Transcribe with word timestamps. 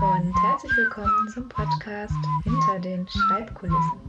und 0.00 0.32
herzlich 0.42 0.70
willkommen 0.76 1.28
zum 1.34 1.48
Podcast 1.48 2.14
Hinter 2.44 2.78
den 2.78 3.08
Schreibkulissen. 3.08 4.00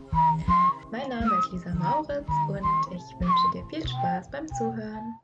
Mein 0.91 1.09
Name 1.09 1.39
ist 1.39 1.51
Lisa 1.51 1.73
Mauritz 1.73 2.27
und 2.47 2.95
ich 2.95 3.01
wünsche 3.19 3.51
dir 3.53 3.65
viel 3.71 3.87
Spaß 3.87 4.29
beim 4.29 4.47
Zuhören. 4.49 5.15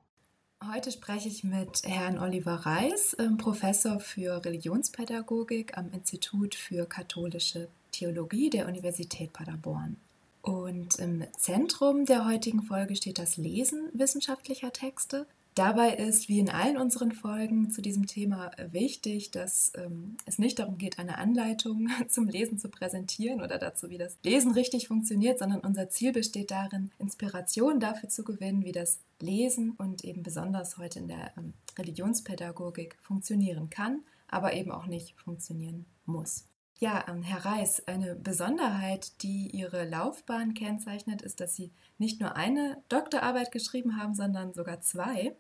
Heute 0.74 0.92
spreche 0.92 1.30
ich 1.30 1.44
mit 1.44 1.84
Herrn 1.84 2.18
Oliver 2.18 2.66
Reis, 2.66 3.16
ähm, 3.20 3.38
Professor 3.38 4.00
für 4.00 4.44
Religionspädagogik 4.44 5.78
am 5.78 5.92
Institut 5.92 6.56
für 6.56 6.88
katholische 6.88 7.68
Theologie 7.92 8.50
der 8.50 8.68
Universität 8.68 9.34
Paderborn. 9.34 9.98
Und 10.42 10.96
im 10.96 11.26
Zentrum 11.38 12.06
der 12.06 12.26
heutigen 12.26 12.64
Folge 12.64 12.96
steht 12.96 13.20
das 13.20 13.38
Lesen 13.38 13.90
wissenschaftlicher 13.94 14.74
Texte. 14.74 15.28
Dabei 15.56 15.96
ist, 15.96 16.28
wie 16.28 16.40
in 16.40 16.50
allen 16.50 16.76
unseren 16.76 17.14
Folgen 17.14 17.72
zu 17.72 17.82
diesem 17.82 18.08
Thema, 18.08 18.52
wichtig, 18.72 19.32
dass 19.32 19.72
ähm, 19.76 20.18
es 20.26 20.38
nicht 20.38 20.60
darum 20.60 20.78
geht, 20.78 21.00
eine 21.00 21.18
Anleitung 21.18 21.88
zum 22.10 22.28
Lesen 22.28 22.60
zu 22.60 22.68
präsentieren 22.68 23.42
oder 23.42 23.58
dazu, 23.58 23.90
wie 23.90 23.98
das 23.98 24.18
Lesen 24.22 24.52
richtig 24.52 24.90
funktioniert, 24.90 25.40
sondern 25.40 25.62
unser 25.62 25.88
Ziel 25.90 26.12
besteht 26.12 26.52
darin, 26.52 26.92
Inspiration 27.00 27.80
dafür 27.80 28.10
zu 28.10 28.26
gewinnen, 28.26 28.66
wie 28.66 28.74
das 28.74 29.00
Lesen 29.22 29.72
und 29.72 30.04
eben 30.04 30.24
besonders 30.24 30.78
heute 30.78 31.00
in 31.00 31.08
der 31.08 31.32
ähm, 31.38 31.54
Religionspädagogik 31.80 32.98
funktionieren 33.02 33.70
kann, 33.70 34.04
aber 34.28 34.54
eben 34.56 34.72
auch 34.72 34.88
nicht 34.88 35.16
funktionieren 35.18 35.86
muss. 36.06 36.44
Ja, 36.80 37.06
ähm, 37.08 37.24
Herr 37.24 37.46
Reis, 37.46 37.88
eine 37.88 38.16
Besonderheit, 38.16 39.22
die 39.24 39.48
Ihre 39.52 39.88
Laufbahn 39.88 40.54
kennzeichnet, 40.54 41.22
ist, 41.22 41.40
dass 41.40 41.56
Sie 41.56 41.72
nicht 41.98 42.20
nur 42.20 42.36
eine 42.36 42.84
Doktorarbeit 42.90 43.54
geschrieben 43.54 43.98
haben, 43.98 44.14
sondern 44.14 44.54
sogar 44.54 44.82
zwei. 44.82 45.34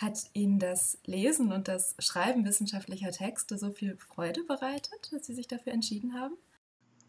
Hat 0.00 0.30
Ihnen 0.32 0.58
das 0.58 0.96
Lesen 1.04 1.52
und 1.52 1.68
das 1.68 1.94
Schreiben 1.98 2.46
wissenschaftlicher 2.46 3.10
Texte 3.10 3.58
so 3.58 3.70
viel 3.70 3.98
Freude 3.98 4.42
bereitet, 4.44 5.12
dass 5.12 5.26
Sie 5.26 5.34
sich 5.34 5.46
dafür 5.46 5.74
entschieden 5.74 6.14
haben? 6.14 6.38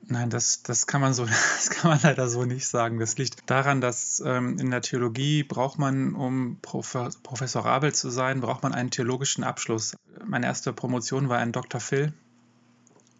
Nein, 0.02 0.30
das, 0.30 0.62
das, 0.62 0.88
kann 0.88 0.99
man 0.99 1.13
so, 1.13 1.26
das 1.55 1.70
kann 1.70 1.91
man 1.91 2.01
leider 2.04 2.27
so 2.27 2.43
nicht 2.43 2.68
sagen. 2.68 2.99
Das 2.99 3.18
liegt 3.18 3.49
daran, 3.49 3.79
dass 3.79 4.21
ähm, 4.26 4.57
in 4.60 4.71
der 4.71 4.82
Theologie 4.82 5.43
braucht 5.43 5.79
man, 5.79 6.16
um 6.16 6.60
professorabel 6.62 7.93
zu 7.93 8.10
sein, 8.10 8.41
braucht 8.41 8.63
man 8.63 8.74
einen 8.74 8.91
theologischen 8.91 9.46
Abschluss. 9.46 9.96
Meine 10.26 10.48
erste 10.48 10.73
Promotion 10.73 11.29
war 11.29 11.38
ein 11.38 11.54
Dr. 11.54 11.79
Phil, 11.79 12.12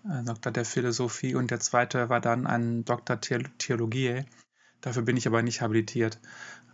ein 0.03 0.26
Doktor 0.26 0.52
der 0.52 0.66
Philosophie, 0.66 1.34
und 1.34 1.50
der 1.50 1.62
zweite 1.62 2.09
war 2.09 2.20
dann 2.20 2.46
ein 2.46 2.84
Doktor 2.84 3.22
Theologie. 3.22 4.26
Dafür 4.81 5.03
bin 5.03 5.16
ich 5.16 5.28
aber 5.28 5.44
nicht 5.44 5.62
habilitiert. 5.62 6.20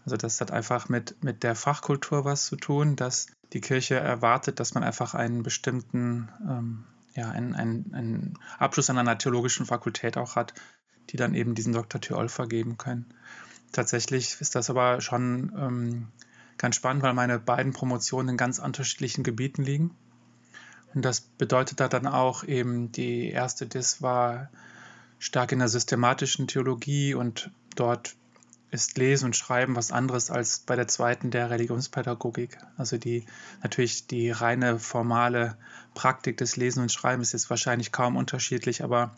Also 0.07 0.15
das 0.15 0.39
hat 0.39 0.51
einfach 0.51 0.87
mit, 0.87 1.21
mit 1.21 1.43
der 1.43 1.53
Fachkultur 1.53 2.23
was 2.23 2.45
zu 2.45 2.55
tun, 2.55 2.95
dass 2.95 3.27
die 3.51 3.59
Kirche 3.59 3.95
erwartet, 3.95 4.61
dass 4.61 4.73
man 4.73 4.81
einfach 4.81 5.13
einen 5.13 5.43
bestimmten, 5.43 6.29
ähm, 6.49 6.85
ja, 7.13 7.29
einen, 7.29 7.53
einen, 7.53 7.93
einen 7.93 8.39
Abschluss 8.57 8.89
an 8.89 8.97
einer 8.97 9.17
theologischen 9.17 9.65
Fakultät 9.65 10.15
auch 10.15 10.37
hat, 10.37 10.53
die 11.09 11.17
dann 11.17 11.33
eben 11.33 11.55
diesen 11.55 11.73
Dr. 11.73 11.99
Theol 11.99 12.29
vergeben 12.29 12.77
können. 12.77 13.13
Tatsächlich 13.73 14.39
ist 14.39 14.55
das 14.55 14.69
aber 14.69 15.01
schon 15.01 15.51
ähm, 15.59 16.07
ganz 16.57 16.77
spannend, 16.77 17.03
weil 17.03 17.13
meine 17.13 17.37
beiden 17.37 17.73
Promotionen 17.73 18.29
in 18.29 18.37
ganz 18.37 18.59
unterschiedlichen 18.59 19.25
Gebieten 19.25 19.65
liegen. 19.65 19.93
Und 20.95 21.03
das 21.03 21.19
bedeutet 21.19 21.81
da 21.81 21.89
dann 21.89 22.07
auch 22.07 22.45
eben, 22.45 22.93
die 22.93 23.29
erste 23.29 23.67
Dis 23.67 24.01
war 24.01 24.51
stark 25.19 25.51
in 25.51 25.59
der 25.59 25.67
systematischen 25.67 26.47
Theologie 26.47 27.13
und 27.13 27.51
dort 27.75 28.15
ist 28.69 28.97
Lesen 28.97 29.25
und 29.25 29.35
Schreiben 29.35 29.75
was 29.75 29.91
anderes 29.91 30.29
als 30.29 30.59
bei 30.59 30.75
der 30.75 30.87
zweiten 30.87 31.31
der 31.31 31.49
Religionspädagogik. 31.49 32.57
Also 32.75 32.97
die 32.97 33.25
natürlich 33.63 34.07
die 34.07 34.29
reine 34.31 34.79
formale 34.79 35.57
Praktik 35.93 36.37
des 36.37 36.57
Lesen 36.57 36.81
und 36.81 36.91
Schreibens 36.91 37.33
ist 37.33 37.49
wahrscheinlich 37.49 37.91
kaum 37.91 38.15
unterschiedlich, 38.15 38.83
aber 38.83 39.15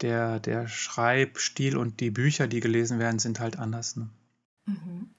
der, 0.00 0.40
der 0.40 0.68
Schreibstil 0.68 1.76
und 1.76 2.00
die 2.00 2.10
Bücher, 2.10 2.46
die 2.46 2.60
gelesen 2.60 2.98
werden, 2.98 3.18
sind 3.18 3.40
halt 3.40 3.58
anders. 3.58 3.96
Ne? 3.96 4.08
Mhm. 4.66 5.10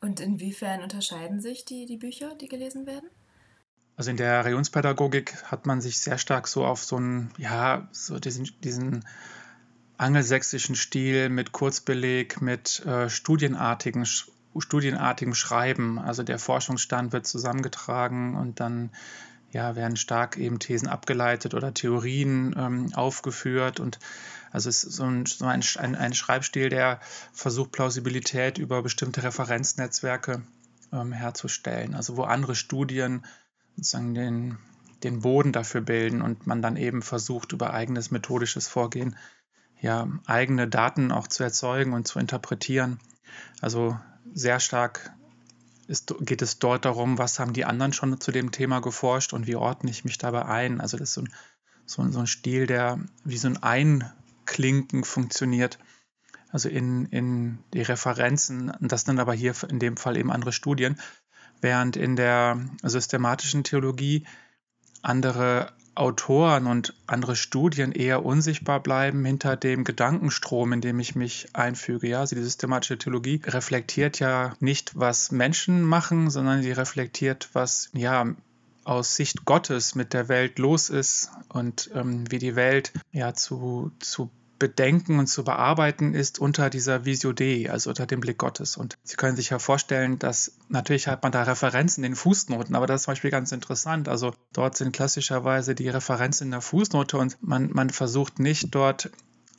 Und 0.00 0.20
inwiefern 0.20 0.82
unterscheiden 0.82 1.40
sich 1.40 1.64
die, 1.64 1.86
die 1.86 1.98
Bücher, 1.98 2.34
die 2.34 2.48
gelesen 2.48 2.86
werden? 2.86 3.08
Also 3.96 4.10
in 4.10 4.16
der 4.16 4.44
Religionspädagogik 4.44 5.44
hat 5.44 5.66
man 5.66 5.82
sich 5.82 5.98
sehr 5.98 6.16
stark 6.16 6.48
so 6.48 6.64
auf 6.64 6.82
so 6.82 6.96
einen, 6.96 7.30
ja, 7.36 7.86
so 7.92 8.18
diesen, 8.18 8.48
diesen 8.62 9.04
angelsächsischen 10.00 10.76
Stil 10.76 11.28
mit 11.28 11.52
Kurzbeleg, 11.52 12.40
mit 12.40 12.84
äh, 12.86 13.10
studienartigen, 13.10 14.06
studienartigem 14.06 15.34
Schreiben. 15.34 15.98
Also 15.98 16.22
der 16.22 16.38
Forschungsstand 16.38 17.12
wird 17.12 17.26
zusammengetragen 17.26 18.34
und 18.34 18.60
dann 18.60 18.90
ja, 19.52 19.76
werden 19.76 19.96
stark 19.96 20.38
eben 20.38 20.58
Thesen 20.58 20.88
abgeleitet 20.88 21.54
oder 21.54 21.74
Theorien 21.74 22.54
ähm, 22.56 22.94
aufgeführt. 22.94 23.78
Und 23.78 23.98
also 24.52 24.70
es 24.70 24.84
ist 24.84 24.94
so 24.94 25.04
ein, 25.04 25.26
so 25.26 25.44
ein, 25.44 25.62
ein, 25.76 26.14
Schreibstil, 26.14 26.70
der 26.70 27.00
versucht, 27.32 27.72
Plausibilität 27.72 28.56
über 28.56 28.82
bestimmte 28.82 29.22
Referenznetzwerke 29.22 30.42
ähm, 30.92 31.12
herzustellen. 31.12 31.94
Also 31.94 32.16
wo 32.16 32.22
andere 32.22 32.54
Studien 32.54 33.26
sozusagen 33.76 34.14
den, 34.14 34.58
den 35.02 35.20
Boden 35.20 35.52
dafür 35.52 35.82
bilden 35.82 36.22
und 36.22 36.46
man 36.46 36.62
dann 36.62 36.76
eben 36.76 37.02
versucht, 37.02 37.52
über 37.52 37.74
eigenes 37.74 38.10
methodisches 38.10 38.66
Vorgehen 38.66 39.16
ja, 39.80 40.08
eigene 40.26 40.68
Daten 40.68 41.12
auch 41.12 41.26
zu 41.26 41.42
erzeugen 41.42 41.92
und 41.92 42.06
zu 42.06 42.18
interpretieren. 42.18 43.00
Also 43.60 43.98
sehr 44.32 44.60
stark 44.60 45.12
ist, 45.86 46.14
geht 46.20 46.42
es 46.42 46.58
dort 46.58 46.84
darum, 46.84 47.18
was 47.18 47.38
haben 47.38 47.52
die 47.52 47.64
anderen 47.64 47.92
schon 47.92 48.20
zu 48.20 48.30
dem 48.30 48.52
Thema 48.52 48.80
geforscht 48.80 49.32
und 49.32 49.46
wie 49.46 49.56
ordne 49.56 49.90
ich 49.90 50.04
mich 50.04 50.18
dabei 50.18 50.44
ein. 50.44 50.80
Also 50.80 50.96
das 50.96 51.10
ist 51.10 51.14
so 51.14 51.22
ein, 51.22 51.32
so 51.86 52.02
ein, 52.02 52.12
so 52.12 52.20
ein 52.20 52.26
Stil, 52.26 52.66
der 52.66 53.00
wie 53.24 53.38
so 53.38 53.48
ein 53.48 53.62
Einklinken 53.62 55.04
funktioniert. 55.04 55.78
Also 56.52 56.68
in, 56.68 57.06
in 57.06 57.58
die 57.72 57.82
Referenzen, 57.82 58.72
das 58.80 59.02
sind 59.02 59.18
aber 59.18 59.34
hier 59.34 59.54
in 59.68 59.78
dem 59.78 59.96
Fall 59.96 60.16
eben 60.16 60.30
andere 60.30 60.52
Studien, 60.52 61.00
während 61.60 61.96
in 61.96 62.16
der 62.16 62.60
systematischen 62.82 63.64
Theologie 63.64 64.26
andere 65.02 65.72
Autoren 65.94 66.66
und 66.66 66.94
andere 67.06 67.36
Studien 67.36 67.92
eher 67.92 68.24
unsichtbar 68.24 68.80
bleiben 68.80 69.24
hinter 69.24 69.56
dem 69.56 69.84
Gedankenstrom, 69.84 70.72
in 70.72 70.80
dem 70.80 71.00
ich 71.00 71.14
mich 71.14 71.48
einfüge. 71.52 72.08
Ja, 72.08 72.20
also 72.20 72.36
die 72.36 72.42
systematische 72.42 72.98
Theologie 72.98 73.40
reflektiert 73.44 74.18
ja 74.18 74.54
nicht, 74.60 74.92
was 74.98 75.32
Menschen 75.32 75.82
machen, 75.82 76.30
sondern 76.30 76.62
sie 76.62 76.72
reflektiert, 76.72 77.50
was 77.52 77.90
ja 77.92 78.34
aus 78.84 79.16
Sicht 79.16 79.44
Gottes 79.44 79.94
mit 79.94 80.14
der 80.14 80.28
Welt 80.28 80.58
los 80.58 80.90
ist 80.90 81.30
und 81.48 81.90
ähm, 81.94 82.30
wie 82.30 82.38
die 82.38 82.56
Welt 82.56 82.92
ja 83.12 83.34
zu, 83.34 83.92
zu 83.98 84.30
bedenken 84.60 85.18
und 85.18 85.26
zu 85.26 85.42
bearbeiten 85.42 86.14
ist 86.14 86.38
unter 86.38 86.70
dieser 86.70 87.04
Visio 87.04 87.32
Dei, 87.32 87.68
also 87.68 87.90
unter 87.90 88.06
dem 88.06 88.20
Blick 88.20 88.38
Gottes. 88.38 88.76
Und 88.76 88.96
Sie 89.02 89.16
können 89.16 89.34
sich 89.34 89.50
ja 89.50 89.58
vorstellen, 89.58 90.20
dass 90.20 90.58
natürlich 90.68 91.08
hat 91.08 91.24
man 91.24 91.32
da 91.32 91.42
Referenzen 91.42 92.04
in 92.04 92.12
den 92.12 92.16
Fußnoten, 92.16 92.76
aber 92.76 92.86
das 92.86 93.00
ist 93.00 93.04
zum 93.06 93.12
Beispiel 93.12 93.30
ganz 93.32 93.50
interessant. 93.50 94.08
Also 94.08 94.34
dort 94.52 94.76
sind 94.76 94.92
klassischerweise 94.92 95.74
die 95.74 95.88
Referenzen 95.88 96.48
in 96.48 96.50
der 96.52 96.60
Fußnote 96.60 97.16
und 97.16 97.38
man, 97.40 97.70
man 97.72 97.90
versucht 97.90 98.38
nicht 98.38 98.72
dort 98.72 99.10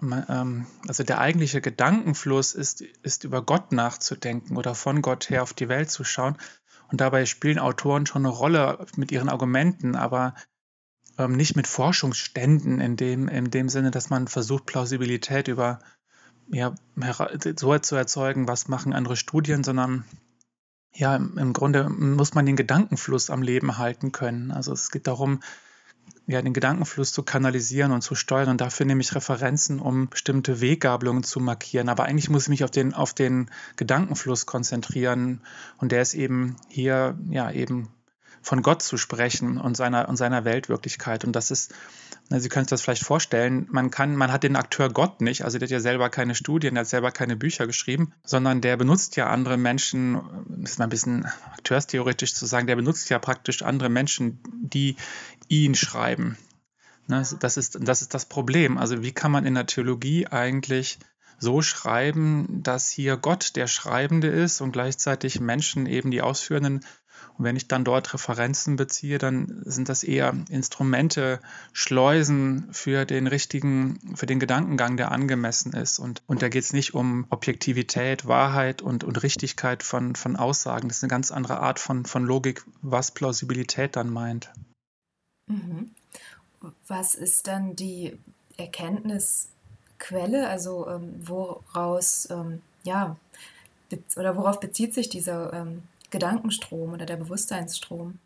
ähm, 0.02 0.66
also 0.88 1.04
der 1.04 1.20
eigentliche 1.20 1.62
Gedankenfluss 1.62 2.54
ist, 2.54 2.82
ist 2.82 3.24
über 3.24 3.42
Gott 3.42 3.72
nachzudenken 3.72 4.56
oder 4.56 4.76
von 4.76 5.02
Gott 5.02 5.30
her 5.30 5.44
auf 5.44 5.54
die 5.54 5.70
Welt 5.70 5.90
zu 5.90 6.04
schauen. 6.04 6.38
Und 6.92 7.02
dabei 7.02 7.26
spielen 7.26 7.60
Autoren 7.60 8.06
schon 8.06 8.26
eine 8.26 8.34
Rolle 8.34 8.86
mit 8.98 9.12
ihren 9.12 9.30
Argumenten, 9.30 9.96
aber 9.96 10.36
ähm, 11.26 11.34
nicht 11.34 11.56
mit 11.56 11.68
Forschungsständen 11.68 12.80
in 12.80 12.96
dem, 12.96 13.28
in 13.28 13.52
dem 13.52 13.70
Sinne, 13.70 13.92
dass 13.92 14.10
man 14.10 14.28
versucht, 14.28 14.66
Plausibilität 14.66 15.48
über 15.48 15.80
ja, 16.48 16.74
so 17.58 17.78
zu 17.80 17.96
erzeugen, 17.96 18.48
was 18.48 18.68
machen 18.68 18.94
andere 18.94 19.16
Studien, 19.16 19.64
sondern 19.64 20.04
ja, 20.94 21.16
im 21.16 21.54
Grunde 21.54 21.90
muss 21.90 22.34
man 22.34 22.46
den 22.46 22.58
Gedankenfluss 22.58 23.30
am 23.30 23.42
Leben 23.42 23.78
halten 23.78 24.12
können. 24.12 24.52
Also 24.52 24.74
es 24.74 24.92
geht 24.92 25.08
darum, 25.08 25.42
ja, 26.28 26.42
den 26.42 26.54
Gedankenfluss 26.54 27.14
zu 27.14 27.24
kanalisieren 27.24 27.92
und 27.92 28.02
zu 28.02 28.16
steuern. 28.16 28.50
Und 28.50 28.62
dafür 28.62 28.86
nehme 28.86 29.02
ich 29.02 29.16
Referenzen, 29.16 29.80
um 29.80 30.10
bestimmte 30.10 30.60
Weggabelungen 30.60 31.24
zu 31.24 31.40
markieren. 31.40 31.88
Aber 31.88 32.04
eigentlich 32.04 32.30
muss 32.30 32.44
ich 32.44 32.50
mich 32.50 32.64
auf 32.66 32.72
den, 32.72 32.94
auf 32.94 33.14
den 33.14 33.50
Gedankenfluss 33.78 34.46
konzentrieren. 34.46 35.42
Und 35.78 35.94
der 35.94 36.02
ist 36.02 36.14
eben 36.14 36.58
hier, 36.68 37.18
ja, 37.30 37.50
eben 37.52 37.90
von 38.42 38.62
Gott 38.62 38.82
zu 38.82 38.98
sprechen 38.98 39.58
und 39.58 39.78
seiner, 39.78 40.10
und 40.10 40.18
seiner 40.18 40.46
Weltwirklichkeit. 40.46 41.24
Und 41.24 41.36
das 41.36 41.52
ist, 41.52 41.74
Sie 42.30 42.50
können 42.50 42.66
sich 42.66 42.70
das 42.70 42.82
vielleicht 42.82 43.04
vorstellen, 43.04 43.68
man 43.72 43.92
kann, 43.92 44.16
man 44.16 44.32
hat 44.32 44.44
den 44.44 44.56
Akteur 44.56 44.90
Gott 44.90 45.20
nicht, 45.20 45.44
also 45.44 45.60
der 45.60 45.68
hat 45.68 45.72
ja 45.72 45.80
selber 45.82 46.10
keine 46.10 46.34
Studien, 46.34 46.76
der 46.76 46.82
hat 46.82 46.88
selber 46.88 47.12
keine 47.12 47.36
Bücher 47.36 47.68
geschrieben, 47.68 48.14
sondern 48.24 48.62
der 48.62 48.78
benutzt 48.78 49.18
ja 49.18 49.28
andere 49.28 49.58
Menschen, 49.58 50.22
das 50.48 50.72
ist 50.72 50.80
mal 50.80 50.86
ein 50.86 50.90
bisschen 50.90 51.26
akteurstheoretisch 51.54 52.34
zu 52.34 52.46
sagen, 52.46 52.68
der 52.68 52.78
benutzt 52.78 53.10
ja 53.10 53.20
praktisch 53.20 53.64
andere 53.64 53.90
Menschen, 53.90 54.40
die 54.62 54.96
ihn 55.50 55.76
schreiben. 55.76 56.38
Ne, 57.08 57.26
das, 57.40 57.58
ist, 57.58 57.78
das 57.82 58.02
ist 58.02 58.14
das 58.14 58.26
Problem. 58.26 58.78
Also 58.78 59.04
wie 59.04 59.12
kann 59.12 59.32
man 59.32 59.46
in 59.46 59.56
der 59.56 59.66
Theologie 59.66 60.28
eigentlich 60.28 61.00
so 61.42 61.62
schreiben, 61.62 62.62
dass 62.64 62.90
hier 62.90 63.18
Gott 63.18 63.56
der 63.56 63.66
Schreibende 63.68 64.28
ist 64.28 64.62
und 64.62 64.72
gleichzeitig 64.72 65.40
Menschen 65.40 65.88
eben 65.88 66.12
die 66.12 66.22
ausführenden 66.22 66.86
Und 67.38 67.46
wenn 67.46 67.56
ich 67.56 67.68
dann 67.68 67.84
dort 67.84 68.14
Referenzen 68.14 68.76
beziehe, 68.76 69.18
dann 69.18 69.62
sind 69.66 69.90
das 69.90 70.04
eher 70.04 70.34
Instrumente, 70.50 71.40
Schleusen 71.74 72.68
für 72.72 73.06
den 73.06 73.28
richtigen, 73.28 74.16
für 74.16 74.26
den 74.26 74.40
Gedankengang, 74.40 74.98
der 74.98 75.12
angemessen 75.12 75.74
ist. 75.74 76.00
Und, 76.00 76.22
und 76.28 76.42
da 76.42 76.50
geht 76.50 76.64
es 76.64 76.74
nicht 76.74 76.94
um 76.94 77.26
Objektivität, 77.30 78.28
Wahrheit 78.28 78.82
und, 78.82 79.04
und 79.04 79.24
Richtigkeit 79.24 79.84
von, 79.84 80.16
von 80.16 80.36
Aussagen. 80.36 80.88
Das 80.88 80.98
ist 80.98 81.04
eine 81.04 81.10
ganz 81.10 81.32
andere 81.32 81.60
Art 81.60 81.80
von, 81.80 82.06
von 82.06 82.26
Logik, 82.26 82.64
was 82.82 83.12
Plausibilität 83.12 83.96
dann 83.96 84.10
meint. 84.10 84.52
Mhm. 85.48 85.92
Was 86.88 87.16
ist 87.16 87.48
dann 87.48 87.76
die 87.76 88.18
Erkenntnisquelle, 88.58 90.48
also 90.48 90.88
ähm, 90.88 91.28
woraus, 91.28 92.30
ähm, 92.30 92.62
ja, 92.84 93.16
oder 94.16 94.38
worauf 94.38 94.60
bezieht 94.60 94.94
sich 94.94 95.10
dieser 95.10 95.54
ähm, 95.54 95.84
Gedankenstrom 96.12 96.94
oder 96.94 97.06
der 97.06 97.18
Bewusstseinsstrom? 97.18 98.20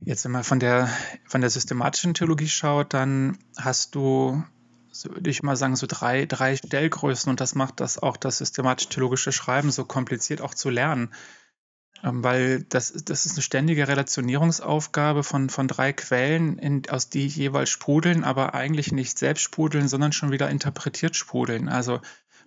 Jetzt, 0.00 0.24
wenn 0.24 0.32
man 0.32 0.44
von 0.44 0.60
der, 0.60 0.88
von 1.24 1.40
der 1.40 1.50
systematischen 1.50 2.14
Theologie 2.14 2.48
schaut, 2.48 2.92
dann 2.92 3.38
hast 3.56 3.94
du, 3.94 4.42
so 4.90 5.10
würde 5.10 5.30
ich 5.30 5.42
mal 5.42 5.56
sagen, 5.56 5.76
so 5.76 5.86
drei, 5.88 6.26
drei 6.26 6.56
Stellgrößen 6.56 7.30
und 7.30 7.40
das 7.40 7.54
macht 7.54 7.80
das 7.80 8.02
auch 8.02 8.16
das 8.16 8.38
systematisch-theologische 8.38 9.32
Schreiben 9.32 9.70
so 9.70 9.84
kompliziert 9.84 10.40
auch 10.40 10.54
zu 10.54 10.70
lernen. 10.70 11.10
Ähm, 12.02 12.22
weil 12.22 12.62
das, 12.64 12.92
das 12.92 13.26
ist 13.26 13.32
eine 13.32 13.42
ständige 13.42 13.88
Relationierungsaufgabe 13.88 15.22
von, 15.22 15.48
von 15.48 15.66
drei 15.66 15.92
Quellen, 15.92 16.58
in, 16.58 16.88
aus 16.90 17.08
die 17.08 17.26
jeweils 17.26 17.70
sprudeln, 17.70 18.22
aber 18.22 18.54
eigentlich 18.54 18.92
nicht 18.92 19.18
selbst 19.18 19.42
sprudeln, 19.42 19.88
sondern 19.88 20.12
schon 20.12 20.30
wieder 20.30 20.50
interpretiert 20.50 21.16
sprudeln. 21.16 21.68
Also 21.68 22.00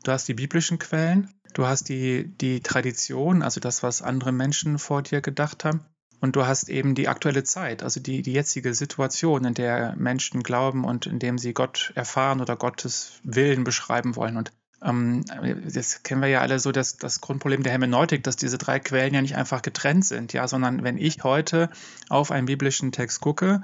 du 0.04 0.12
hast 0.12 0.28
die 0.28 0.36
biblischen 0.36 0.78
Quellen, 0.78 1.34
Du 1.54 1.66
hast 1.66 1.90
die, 1.90 2.28
die 2.28 2.62
Tradition, 2.62 3.42
also 3.42 3.60
das, 3.60 3.84
was 3.84 4.02
andere 4.02 4.32
Menschen 4.32 4.80
vor 4.80 5.02
dir 5.02 5.22
gedacht 5.22 5.66
haben. 5.66 5.82
Und 6.22 6.36
du 6.36 6.46
hast 6.46 6.68
eben 6.70 6.96
die 6.96 7.08
aktuelle 7.08 7.44
Zeit, 7.44 7.82
also 7.82 8.02
die, 8.02 8.22
die 8.22 8.34
jetzige 8.34 8.74
Situation, 8.74 9.46
in 9.46 9.54
der 9.54 9.96
Menschen 9.96 10.44
glauben 10.44 10.84
und 10.84 11.06
in 11.06 11.18
dem 11.18 11.38
sie 11.38 11.54
Gott 11.54 11.94
erfahren 11.96 12.42
oder 12.42 12.58
Gottes 12.58 13.20
Willen 13.24 13.64
beschreiben 13.64 14.16
wollen. 14.18 14.36
Und 14.36 14.52
das 14.82 16.04
kennen 16.04 16.22
wir 16.22 16.30
ja 16.30 16.40
alle 16.40 16.60
so, 16.60 16.72
dass 16.72 16.98
das 16.98 17.20
Grundproblem 17.20 17.64
der 17.64 17.74
Hermeneutik, 17.74 18.24
dass 18.24 18.38
diese 18.38 18.58
drei 18.58 18.80
Quellen 18.80 19.14
ja 19.14 19.22
nicht 19.22 19.36
einfach 19.36 19.62
getrennt 19.62 20.06
sind, 20.06 20.32
ja, 20.32 20.48
sondern 20.48 20.84
wenn 20.84 20.98
ich 20.98 21.24
heute 21.24 21.70
auf 22.08 22.32
einen 22.32 22.46
biblischen 22.46 22.94
Text 22.94 23.20
gucke, 23.20 23.62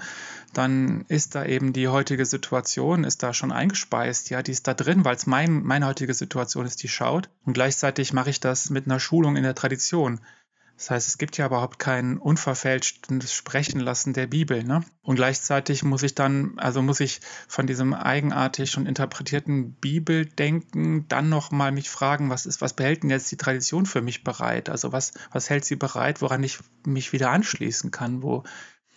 dann 0.53 1.06
ist 1.07 1.35
da 1.35 1.45
eben 1.45 1.71
die 1.71 1.88
heutige 1.88 2.25
Situation, 2.25 3.06
ist 3.06 3.23
da 3.23 3.33
schon 3.33 3.53
eingespeist, 3.53 4.29
ja, 4.29 4.41
die 4.41 4.51
ist 4.51 4.67
da 4.67 4.73
drin, 4.73 5.06
weil 5.06 5.15
es 5.15 5.25
mein, 5.25 5.63
meine 5.63 5.88
heutige 5.88 6.13
Situation 6.13 6.65
ist, 6.65 6.83
die 6.83 6.89
schaut. 6.89 7.29
Und 7.45 7.53
gleichzeitig 7.53 8.12
mache 8.12 8.29
ich 8.29 8.41
das 8.41 8.69
mit 8.69 8.85
einer 8.85 9.00
Schulung 9.00 9.38
in 9.38 9.44
der 9.44 9.56
Tradition. 9.56 10.19
Das 10.77 10.89
heißt, 10.89 11.07
es 11.07 11.18
gibt 11.18 11.38
ja 11.38 11.45
überhaupt 11.45 11.80
kein 11.80 12.18
unverfälschtes 12.18 13.33
Sprechen 13.33 13.80
lassen 13.80 14.12
der 14.12 14.27
Bibel. 14.27 14.63
Ne? 14.63 14.83
Und 15.04 15.16
gleichzeitig 15.16 15.83
muss 15.83 16.04
ich 16.04 16.16
dann, 16.16 16.54
also 16.57 16.81
muss 16.81 17.00
ich 17.00 17.22
von 17.48 17.66
diesem 17.66 17.94
eigenartig 17.94 18.77
und 18.77 18.86
interpretierten 18.86 19.74
Bibeldenken 19.74 21.07
dann 21.07 21.30
nochmal 21.30 21.72
mich 21.72 21.89
fragen, 21.89 22.30
was 22.30 22.45
ist, 22.45 22.60
was 22.60 22.74
behält 22.74 23.04
denn 23.04 23.10
jetzt 23.10 23.31
die 23.31 23.38
Tradition 23.38 23.86
für 23.86 24.01
mich 24.01 24.25
bereit? 24.25 24.69
Also 24.69 24.92
was, 24.92 25.13
was 25.31 25.50
hält 25.50 25.63
sie 25.63 25.77
bereit, 25.77 26.22
woran 26.22 26.44
ich 26.44 26.60
mich 26.86 27.13
wieder 27.13 27.31
anschließen 27.31 27.92
kann, 27.92 28.22
wo 28.22 28.44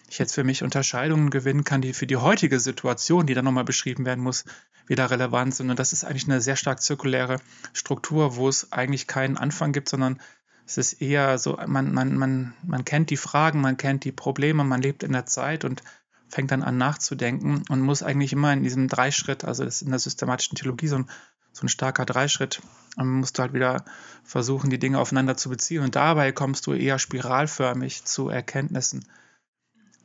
ich 0.09 0.19
jetzt 0.19 0.35
für 0.35 0.45
mich 0.45 0.65
Unterscheidungen 0.65 1.31
gewinnen 1.31 1.65
kann, 1.65 1.83
die 1.83 1.93
für 1.93 2.07
die 2.07 2.17
heutige 2.17 2.59
Situation, 2.59 3.27
die 3.27 3.35
dann 3.35 3.45
nochmal 3.45 3.65
beschrieben 3.65 4.05
werden 4.05 4.25
muss, 4.25 4.45
wieder 4.87 5.11
relevant 5.11 5.55
sind. 5.55 5.71
Und 5.71 5.79
das 5.79 5.93
ist 5.93 6.05
eigentlich 6.05 6.25
eine 6.25 6.41
sehr 6.41 6.57
stark 6.57 6.83
zirkuläre 6.83 7.41
Struktur, 7.73 8.37
wo 8.37 8.49
es 8.49 8.73
eigentlich 8.73 9.07
keinen 9.07 9.37
Anfang 9.37 9.73
gibt, 9.73 9.89
sondern 9.89 10.19
es 10.69 10.77
ist 10.77 11.01
eher 11.01 11.39
so, 11.39 11.59
man, 11.67 11.95
man, 11.95 12.19
man, 12.19 12.53
man 12.63 12.85
kennt 12.85 13.09
die 13.09 13.17
Fragen, 13.17 13.63
man 13.63 13.79
kennt 13.79 14.05
die 14.05 14.13
Probleme, 14.13 14.65
man 14.65 14.83
lebt 14.83 15.03
in 15.03 15.13
der 15.13 15.25
Zeit 15.25 15.65
und 15.65 15.83
fängt 16.29 16.51
dann 16.51 16.63
an 16.63 16.77
nachzudenken 16.77 17.63
und 17.71 17.81
muss 17.81 18.03
eigentlich 18.03 18.35
immer 18.35 18.53
in 18.53 18.63
diesem 18.63 18.87
Dreischritt, 18.87 19.47
also 19.47 19.65
das 19.65 19.77
ist 19.77 19.83
in 19.83 19.91
der 19.91 19.99
systematischen 19.99 20.59
Theologie 20.59 20.89
so 20.89 20.97
ein, 20.97 21.11
so 21.53 21.65
ein 21.65 21.71
starker 21.71 22.05
Dreischritt, 22.05 22.61
man 22.97 23.09
musst 23.09 23.39
du 23.39 23.43
halt 23.43 23.55
wieder 23.55 23.83
versuchen, 24.25 24.69
die 24.69 24.79
Dinge 24.79 24.99
aufeinander 24.99 25.39
zu 25.39 25.49
beziehen 25.49 25.83
und 25.83 25.97
dabei 25.97 26.33
kommst 26.33 26.67
du 26.67 26.75
eher 26.75 26.99
spiralförmig 26.99 28.05
zu 28.05 28.29
Erkenntnissen. 28.29 29.07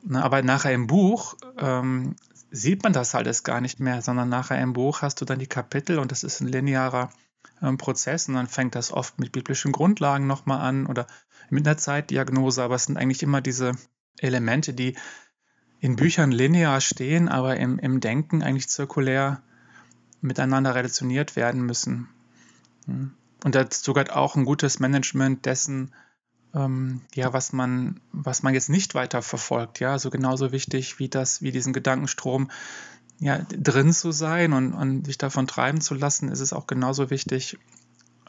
Na, 0.01 0.23
aber 0.23 0.43
nachher 0.43 0.71
im 0.71 0.87
Buch 0.87 1.35
ähm, 1.57 2.15
sieht 2.51 2.83
man 2.83 2.93
das 2.93 3.15
alles 3.15 3.43
gar 3.43 3.59
nicht 3.59 3.81
mehr, 3.81 4.01
sondern 4.01 4.29
nachher 4.29 4.61
im 4.61 4.71
Buch 4.71 5.01
hast 5.01 5.19
du 5.19 5.25
dann 5.25 5.39
die 5.39 5.47
Kapitel 5.47 5.99
und 5.99 6.13
das 6.13 6.23
ist 6.23 6.39
ein 6.39 6.47
linearer 6.47 7.09
ähm, 7.61 7.77
Prozess 7.77 8.27
und 8.27 8.35
dann 8.35 8.47
fängt 8.47 8.75
das 8.75 8.91
oft 8.91 9.19
mit 9.19 9.31
biblischen 9.31 9.71
Grundlagen 9.71 10.27
nochmal 10.27 10.61
an 10.61 10.85
oder 10.85 11.07
mit 11.49 11.67
einer 11.67 11.77
Zeitdiagnose, 11.77 12.63
aber 12.63 12.75
es 12.75 12.85
sind 12.85 12.97
eigentlich 12.97 13.23
immer 13.23 13.41
diese 13.41 13.73
Elemente, 14.19 14.73
die 14.73 14.95
in 15.79 15.95
Büchern 15.95 16.31
linear 16.31 16.79
stehen, 16.81 17.27
aber 17.27 17.57
im, 17.57 17.77
im 17.79 17.99
Denken 17.99 18.41
eigentlich 18.41 18.69
zirkulär 18.69 19.41
miteinander 20.21 20.75
relationiert 20.75 21.35
werden 21.35 21.65
müssen. 21.65 22.07
Hm. 22.85 23.13
Und 23.43 23.55
dazu 23.55 23.93
gehört 23.93 24.11
auch 24.11 24.35
ein 24.35 24.45
gutes 24.45 24.79
Management 24.79 25.45
dessen, 25.45 25.93
ähm, 26.53 27.01
ja, 27.13 27.33
was 27.33 27.51
man, 27.51 27.99
was 28.11 28.43
man 28.43 28.53
jetzt 28.53 28.69
nicht 28.69 28.95
weiter 28.95 29.21
verfolgt, 29.21 29.79
ja, 29.79 29.99
so 29.99 30.09
genauso 30.09 30.51
wichtig 30.51 30.99
wie 30.99 31.09
das, 31.09 31.41
wie 31.41 31.51
diesen 31.51 31.73
Gedankenstrom 31.73 32.49
ja, 33.23 33.39
drin 33.49 33.93
zu 33.93 34.11
sein 34.11 34.51
und, 34.51 34.73
und 34.73 35.05
sich 35.05 35.17
davon 35.17 35.47
treiben 35.47 35.79
zu 35.79 35.93
lassen, 35.93 36.27
ist 36.27 36.41
es 36.41 36.51
auch 36.51 36.67
genauso 36.67 37.09
wichtig, 37.09 37.57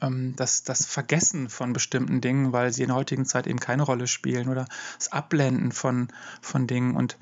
ähm, 0.00 0.34
das, 0.36 0.62
das 0.62 0.86
Vergessen 0.86 1.48
von 1.48 1.72
bestimmten 1.72 2.20
Dingen, 2.20 2.52
weil 2.52 2.72
sie 2.72 2.82
in 2.82 2.88
der 2.88 2.96
heutigen 2.96 3.26
Zeit 3.26 3.48
eben 3.48 3.58
keine 3.58 3.82
Rolle 3.82 4.06
spielen 4.06 4.48
oder 4.48 4.66
das 4.96 5.10
Abblenden 5.10 5.72
von, 5.72 6.08
von 6.40 6.68
Dingen. 6.68 6.94
Und 6.94 7.18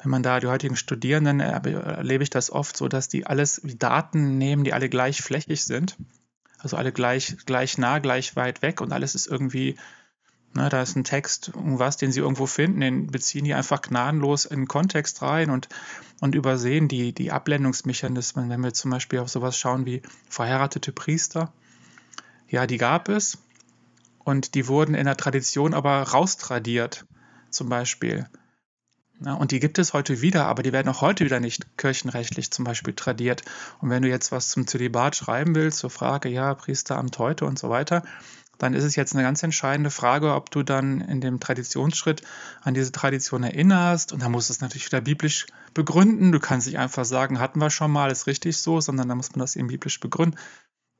wenn 0.00 0.10
man 0.10 0.24
da 0.24 0.40
die 0.40 0.48
heutigen 0.48 0.74
Studierenden, 0.74 1.38
erlebe 1.38 2.24
ich 2.24 2.30
das 2.30 2.50
oft 2.50 2.76
so, 2.76 2.88
dass 2.88 3.08
die 3.08 3.24
alles 3.24 3.60
wie 3.62 3.76
Daten 3.76 4.36
nehmen, 4.36 4.64
die 4.64 4.72
alle 4.72 4.88
gleich 4.88 5.22
flächig 5.22 5.64
sind. 5.64 5.96
Also 6.58 6.76
alle 6.76 6.90
gleich, 6.90 7.36
gleich 7.46 7.78
nah, 7.78 8.00
gleich 8.00 8.34
weit 8.34 8.62
weg 8.62 8.80
und 8.80 8.92
alles 8.92 9.14
ist 9.14 9.28
irgendwie 9.28 9.76
Ne, 10.54 10.68
da 10.68 10.82
ist 10.82 10.96
ein 10.96 11.04
Text, 11.04 11.48
irgendwas, 11.48 11.96
den 11.96 12.12
sie 12.12 12.20
irgendwo 12.20 12.46
finden, 12.46 12.80
den 12.80 13.06
beziehen 13.06 13.44
die 13.44 13.54
einfach 13.54 13.80
gnadenlos 13.80 14.44
in 14.44 14.60
den 14.60 14.68
Kontext 14.68 15.22
rein 15.22 15.48
und, 15.48 15.68
und 16.20 16.34
übersehen 16.34 16.88
die, 16.88 17.14
die 17.14 17.32
Abblendungsmechanismen. 17.32 18.50
Wenn 18.50 18.62
wir 18.62 18.74
zum 18.74 18.90
Beispiel 18.90 19.20
auf 19.20 19.30
sowas 19.30 19.56
schauen 19.56 19.86
wie 19.86 20.02
verheiratete 20.28 20.92
Priester, 20.92 21.52
ja, 22.48 22.66
die 22.66 22.76
gab 22.76 23.08
es 23.08 23.38
und 24.18 24.54
die 24.54 24.68
wurden 24.68 24.94
in 24.94 25.06
der 25.06 25.16
Tradition 25.16 25.72
aber 25.72 26.02
raustradiert, 26.02 27.06
zum 27.48 27.70
Beispiel. 27.70 28.28
Ja, 29.24 29.34
und 29.34 29.52
die 29.52 29.60
gibt 29.60 29.78
es 29.78 29.94
heute 29.94 30.20
wieder, 30.20 30.46
aber 30.46 30.62
die 30.62 30.72
werden 30.72 30.88
auch 30.88 31.00
heute 31.00 31.24
wieder 31.24 31.40
nicht 31.40 31.78
kirchenrechtlich 31.78 32.50
zum 32.50 32.64
Beispiel 32.64 32.92
tradiert. 32.92 33.42
Und 33.80 33.88
wenn 33.88 34.02
du 34.02 34.08
jetzt 34.08 34.32
was 34.32 34.50
zum 34.50 34.66
Zölibat 34.66 35.16
schreiben 35.16 35.54
willst, 35.54 35.78
zur 35.78 35.90
Frage, 35.90 36.28
ja, 36.28 36.54
Priesteramt 36.54 37.18
heute 37.18 37.46
und 37.46 37.58
so 37.58 37.70
weiter, 37.70 38.02
dann 38.58 38.74
ist 38.74 38.84
es 38.84 38.96
jetzt 38.96 39.14
eine 39.14 39.22
ganz 39.22 39.42
entscheidende 39.42 39.90
Frage, 39.90 40.34
ob 40.34 40.50
du 40.50 40.62
dann 40.62 41.00
in 41.00 41.20
dem 41.20 41.40
Traditionsschritt 41.40 42.22
an 42.62 42.74
diese 42.74 42.92
Tradition 42.92 43.42
erinnerst. 43.42 44.12
Und 44.12 44.22
da 44.22 44.28
musst 44.28 44.48
du 44.48 44.52
es 44.52 44.60
natürlich 44.60 44.86
wieder 44.86 45.00
biblisch 45.00 45.46
begründen. 45.74 46.32
Du 46.32 46.40
kannst 46.40 46.66
nicht 46.66 46.78
einfach 46.78 47.04
sagen, 47.04 47.40
hatten 47.40 47.60
wir 47.60 47.70
schon 47.70 47.90
mal, 47.90 48.10
ist 48.10 48.26
richtig 48.26 48.56
so, 48.58 48.80
sondern 48.80 49.08
da 49.08 49.14
muss 49.14 49.32
man 49.32 49.40
das 49.40 49.56
eben 49.56 49.68
biblisch 49.68 49.98
begründen. 50.00 50.38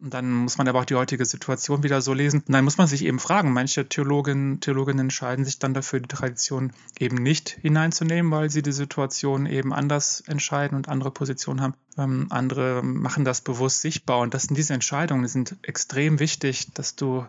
Und 0.02 0.12
dann 0.12 0.32
muss 0.32 0.59
man 0.59 0.66
aber 0.66 0.80
auch 0.80 0.85
die 0.85 0.97
heutige 0.97 1.25
Situation 1.25 1.85
wieder 1.85 2.02
so 2.02 2.12
lesen. 2.12 2.42
Und 2.44 2.52
dann 2.52 2.64
muss 2.64 2.76
man 2.76 2.88
sich 2.88 3.04
eben 3.04 3.21
fragen, 3.21 3.52
manche 3.52 3.88
Theologinnen, 3.88 4.59
Theologinnen 4.59 4.99
entscheiden 4.99 5.44
sich 5.44 5.61
dann 5.61 5.75
dafür, 5.75 6.00
die 6.00 6.09
Tradition 6.09 6.73
eben 6.99 7.16
nicht 7.16 7.50
hineinzunehmen, 7.50 8.32
weil 8.32 8.50
sie 8.50 8.62
die 8.62 8.73
Situation 8.73 9.47
eben 9.47 9.73
anders 9.73 10.25
entscheiden 10.26 10.76
und 10.76 10.88
andere 10.88 11.12
Positionen 11.12 11.61
haben. 11.61 11.75
Ähm, 11.97 12.26
andere 12.30 12.82
machen 12.82 13.25
das 13.25 13.42
bewusst 13.42 13.80
sichtbar. 13.80 14.18
Und 14.18 14.35
das 14.35 14.42
sind 14.42 14.56
diese 14.56 14.75
Entscheidungen, 14.75 15.23
die 15.23 15.28
sind 15.28 15.56
extrem 15.62 16.18
wichtig, 16.18 16.73
dass 16.75 16.97
du 16.97 17.25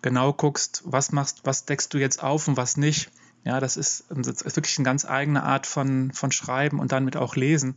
genau 0.00 0.32
guckst, 0.32 0.82
was 0.84 1.10
machst, 1.10 1.40
was 1.42 1.64
deckst 1.64 1.92
du 1.92 1.98
jetzt 1.98 2.22
auf 2.22 2.46
und 2.46 2.56
was 2.56 2.76
nicht. 2.76 3.10
Ja, 3.42 3.58
das 3.58 3.76
ist, 3.76 4.04
das 4.08 4.42
ist 4.42 4.54
wirklich 4.54 4.78
eine 4.78 4.84
ganz 4.84 5.04
eigene 5.04 5.42
Art 5.42 5.66
von, 5.66 6.12
von 6.12 6.30
Schreiben 6.30 6.78
und 6.78 6.92
dann 6.92 7.04
mit 7.04 7.16
auch 7.16 7.34
Lesen. 7.34 7.76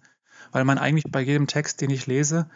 Weil 0.51 0.63
man 0.63 0.77
eigentlich 0.77 1.05
bei 1.11 1.21
jedem 1.21 1.47
Text, 1.47 1.81
den 1.81 1.89
ich 1.89 2.05
lese, 2.05 2.47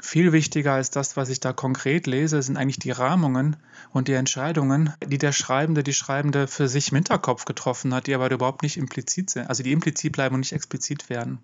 viel 0.00 0.32
wichtiger 0.32 0.74
als 0.74 0.90
das, 0.90 1.16
was 1.16 1.28
ich 1.28 1.40
da 1.40 1.52
konkret 1.52 2.06
lese, 2.06 2.40
sind 2.42 2.56
eigentlich 2.56 2.78
die 2.78 2.90
Rahmungen 2.90 3.56
und 3.92 4.08
die 4.08 4.12
Entscheidungen, 4.12 4.92
die 5.04 5.18
der 5.18 5.32
Schreibende, 5.32 5.82
die 5.82 5.92
Schreibende 5.92 6.46
für 6.46 6.68
sich 6.68 6.90
im 6.90 6.96
Hinterkopf 6.96 7.44
getroffen 7.44 7.92
hat, 7.94 8.06
die 8.06 8.14
aber 8.14 8.30
überhaupt 8.30 8.62
nicht 8.62 8.76
implizit 8.76 9.30
sind, 9.30 9.48
also 9.48 9.62
die 9.62 9.72
implizit 9.72 10.12
bleiben 10.12 10.34
und 10.34 10.40
nicht 10.40 10.52
explizit 10.52 11.10
werden. 11.10 11.38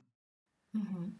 Mhm. 0.72 1.18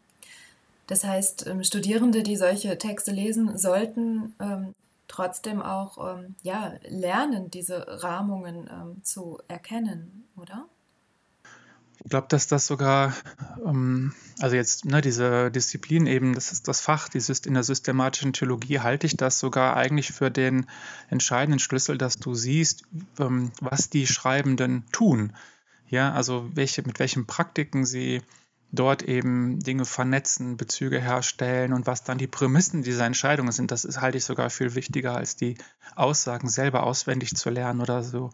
Das 0.87 1.05
heißt, 1.05 1.47
ähm, 1.47 1.65
Studierende, 1.65 2.23
die 2.23 2.37
solche 2.37 2.77
Texte 2.79 3.11
lesen, 3.11 3.57
sollten 3.57 4.35
ähm, 4.39 4.75
trotzdem 5.09 5.63
auch 5.63 6.17
ähm, 6.17 6.35
ja, 6.43 6.75
lernen, 6.89 7.51
diese 7.51 8.03
Rahmungen 8.03 8.69
ähm, 8.71 9.03
zu 9.03 9.39
erkennen, 9.49 10.29
oder? 10.37 10.67
Ich 12.05 12.11
glaube, 12.11 12.27
dass 12.29 12.47
das 12.47 12.67
sogar, 12.67 13.15
ähm, 13.65 14.13
also 14.39 14.57
jetzt 14.57 14.85
ne, 14.85 15.01
diese 15.01 15.51
Disziplin 15.51 16.07
eben, 16.07 16.35
das 16.35 16.53
ist 16.53 16.69
das 16.69 16.83
Fach, 16.83 17.09
dieses 17.09 17.41
in 17.41 17.55
der 17.55 17.63
systematischen 17.63 18.35
Theologie 18.35 18.81
halte 18.81 19.07
ich 19.07 19.17
das 19.17 19.39
sogar 19.39 19.75
eigentlich 19.75 20.13
für 20.13 20.31
den 20.31 20.67
entscheidenden 21.09 21.59
Schlüssel, 21.59 21.97
dass 21.97 22.17
du 22.17 22.35
siehst, 22.35 22.85
ähm, 23.19 23.53
was 23.61 23.89
die 23.89 24.07
Schreibenden 24.07 24.85
tun. 24.93 25.33
Ja, 25.89 26.13
also 26.13 26.51
welche, 26.53 26.83
mit 26.83 26.99
welchen 26.99 27.27
Praktiken 27.27 27.87
sie 27.87 28.21
dort 28.75 29.03
eben 29.03 29.61
Dinge 29.61 29.85
vernetzen, 29.85 30.57
Bezüge 30.57 31.01
herstellen 31.01 31.73
und 31.73 31.87
was 31.87 32.05
dann 32.05 32.19
die 32.19 32.27
Prämissen 32.27 32.83
dieser 32.83 33.07
Entscheidungen 33.07 33.53
sind, 33.53 33.71
das 33.71 33.85
ist, 33.85 34.01
halte 34.01 34.19
ich 34.19 34.25
sogar 34.25 34.51
viel 34.51 34.75
wichtiger, 34.75 35.17
als 35.17 35.37
die 35.37 35.57
Aussagen 35.95 36.49
selber 36.49 36.85
auswendig 36.85 37.35
zu 37.37 37.51
lernen 37.51 37.81
oder 37.81 38.03
so. 38.03 38.31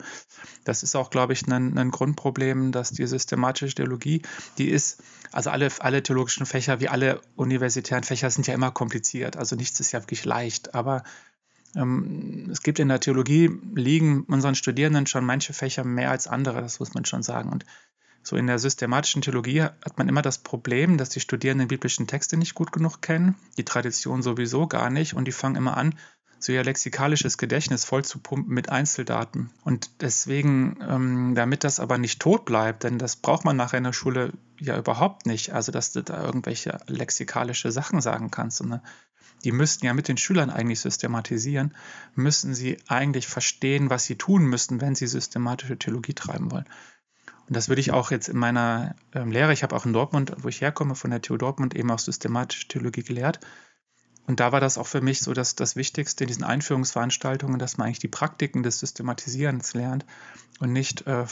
Das 0.65 0.83
ist 0.83 0.97
auch, 0.97 1.11
glaube 1.11 1.33
ich, 1.33 1.47
ein, 1.47 1.79
ein 1.79 1.91
Grundproblem, 1.91 2.73
dass 2.73 2.91
die 2.91 3.07
systematische 3.07 3.75
Theologie, 3.75 4.23
die 4.59 4.69
ist, 4.69 5.03
also 5.33 5.51
alle, 5.51 5.69
alle 5.81 6.03
theologischen 6.03 6.47
Fächer, 6.47 6.81
wie 6.81 6.89
alle 6.89 7.21
universitären 7.37 8.05
Fächer, 8.05 8.31
sind 8.31 8.47
ja 8.47 8.55
immer 8.55 8.71
kompliziert. 8.71 9.37
Also 9.37 9.57
nichts 9.57 9.81
ist 9.81 9.93
ja 9.93 10.01
wirklich 10.01 10.25
leicht, 10.25 10.75
aber 10.75 11.05
ähm, 11.77 12.49
es 12.51 12.63
gibt 12.63 12.79
in 12.79 12.89
der 12.89 13.01
Theologie, 13.01 13.51
liegen 13.75 14.25
unseren 14.25 14.55
Studierenden 14.55 15.07
schon 15.07 15.25
manche 15.25 15.53
Fächer 15.53 15.85
mehr 15.85 16.11
als 16.11 16.27
andere, 16.27 16.61
das 16.61 16.81
muss 16.81 16.95
man 16.95 17.05
schon 17.05 17.23
sagen. 17.23 17.51
Und 17.51 17.65
so 18.23 18.37
in 18.37 18.47
der 18.47 18.59
systematischen 18.59 19.23
Theologie 19.23 19.63
hat 19.63 19.99
man 19.99 20.09
immer 20.09 20.23
das 20.23 20.39
Problem, 20.39 20.99
dass 20.99 21.09
die 21.09 21.21
Studierenden 21.21 21.69
biblischen 21.69 22.07
Texte 22.07 22.37
nicht 22.37 22.55
gut 22.55 22.73
genug 22.73 23.01
kennen, 23.01 23.37
die 23.57 23.65
Tradition 23.65 24.23
sowieso 24.23 24.67
gar 24.67 24.91
nicht 24.91 25.15
und 25.15 25.25
die 25.27 25.33
fangen 25.33 25.57
immer 25.57 25.77
an, 25.77 25.95
so 26.41 26.53
ihr 26.53 26.65
lexikalisches 26.65 27.37
Gedächtnis 27.39 27.85
voll 27.85 28.05
zu 28.05 28.19
pumpen 28.19 28.55
mit 28.55 28.71
Einzeldaten. 28.71 29.51
Und 29.63 29.91
deswegen, 30.01 30.79
ähm, 30.89 31.35
damit 31.35 31.65
das 31.65 31.81
aber 31.81 31.99
nicht 31.99 32.21
tot 32.21 32.47
bleibt, 32.47 32.85
denn 32.85 32.99
das 32.99 33.17
braucht 33.17 33.45
man 33.45 33.57
nachher 33.57 33.79
in 33.79 33.85
der 33.85 33.93
Schule 33.93 34.33
ja 34.59 34.79
überhaupt 34.79 35.27
nicht, 35.27 35.53
also 35.53 35.71
dass 35.71 35.93
du 35.93 36.03
da 36.03 36.25
irgendwelche 36.25 36.79
lexikalische 36.87 37.71
Sachen 37.71 38.01
sagen 38.01 38.31
kannst, 38.31 38.57
sondern 38.59 38.81
die 39.45 39.53
müssten 39.53 39.87
ja 39.87 39.95
mit 39.95 40.09
den 40.09 40.17
Schülern 40.17 40.51
eigentlich 40.51 40.81
systematisieren, 40.81 41.75
müssen 42.15 42.55
sie 42.55 42.79
eigentlich 42.89 43.27
verstehen, 43.27 43.91
was 43.91 44.05
sie 44.05 44.17
tun 44.17 44.45
müssten, 44.45 44.81
wenn 44.81 44.95
sie 44.95 45.07
systematische 45.07 45.79
Theologie 45.79 46.15
treiben 46.15 46.51
wollen. 46.51 46.67
Und 47.51 47.57
das 47.57 47.69
würde 47.69 47.81
ich 47.81 47.91
auch 47.91 48.13
jetzt 48.13 48.29
in 48.29 48.39
meiner 48.39 48.95
ähm, 49.13 49.33
Lehre, 49.33 49.53
ich 49.53 49.65
habe 49.65 49.75
auch 49.75 49.85
in 49.85 49.93
Dortmund, 49.93 50.33
wo 50.39 50.47
ich 50.47 50.61
herkomme, 50.61 50.95
von 50.95 51.11
der 51.11 51.21
TU 51.21 51.37
Dortmund 51.37 51.75
eben 51.75 51.91
auch 51.91 51.99
systematische 51.99 52.69
Theologie 52.69 53.03
gelehrt. 53.03 53.41
Und 54.29 54.39
da 54.39 54.53
war 54.53 54.61
das 54.61 54.79
auch 54.79 54.87
für 54.87 55.01
mich 55.01 55.21
so 55.21 55.33
dass 55.33 55.57
das 55.57 55.75
Wichtigste 55.75 56.23
in 56.23 56.29
diesen 56.29 56.45
Einführungsveranstaltungen, 56.45 57.59
dass 57.59 57.77
man 57.77 57.89
eigentlich 57.89 57.99
die 57.99 58.07
Praktiken 58.07 58.63
des 58.63 58.79
Systematisierens 58.79 59.75
lernt 59.75 60.07
und 60.61 60.73
nicht 60.73 61.09
äh, 61.09 61.25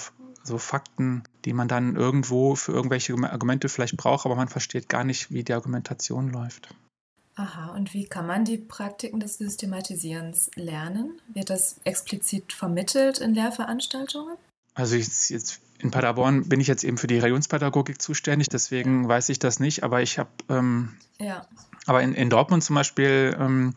so 0.43 0.59
Fakten, 0.59 1.23
die 1.45 1.53
man 1.53 1.69
dann 1.69 1.95
irgendwo 1.95 2.57
für 2.57 2.73
irgendwelche 2.73 3.15
Argumente 3.15 3.69
vielleicht 3.69 3.97
braucht, 3.97 4.27
aber 4.27 4.35
man 4.35 4.49
versteht 4.49 4.89
gar 4.89 5.05
nicht, 5.05 5.31
wie 5.31 5.45
die 5.45 5.55
Argumentation 5.55 6.33
läuft. 6.33 6.75
Aha, 7.37 7.69
und 7.77 7.95
wie 7.95 8.07
kann 8.07 8.27
man 8.27 8.45
die 8.45 8.59
Praktiken 8.59 9.21
des 9.21 9.39
Systematisierens 9.39 10.51
lernen? 10.57 11.21
Wird 11.33 11.51
das 11.51 11.77
explizit 11.85 12.53
vermittelt 12.53 13.19
in 13.19 13.35
Lehrveranstaltungen? 13.35 14.37
Also 14.75 14.97
ich, 14.97 15.31
jetzt 15.31 15.61
in 15.79 15.91
Paderborn 15.91 16.49
bin 16.49 16.61
ich 16.61 16.67
jetzt 16.67 16.85
eben 16.85 16.99
für 16.99 17.07
die 17.07 17.19
Religionspädagogik 17.19 18.01
zuständig, 18.03 18.49
deswegen 18.49 19.09
weiß 19.09 19.29
ich 19.29 19.39
das 19.39 19.61
nicht, 19.61 19.85
aber 19.85 20.03
ich 20.03 20.19
habe, 20.19 20.31
ähm, 20.49 20.91
ja. 21.19 21.47
aber 21.87 22.03
in, 22.03 22.15
in 22.15 22.31
Dortmund 22.31 22.65
zum 22.65 22.75
Beispiel 22.75 23.37
ähm, 23.39 23.75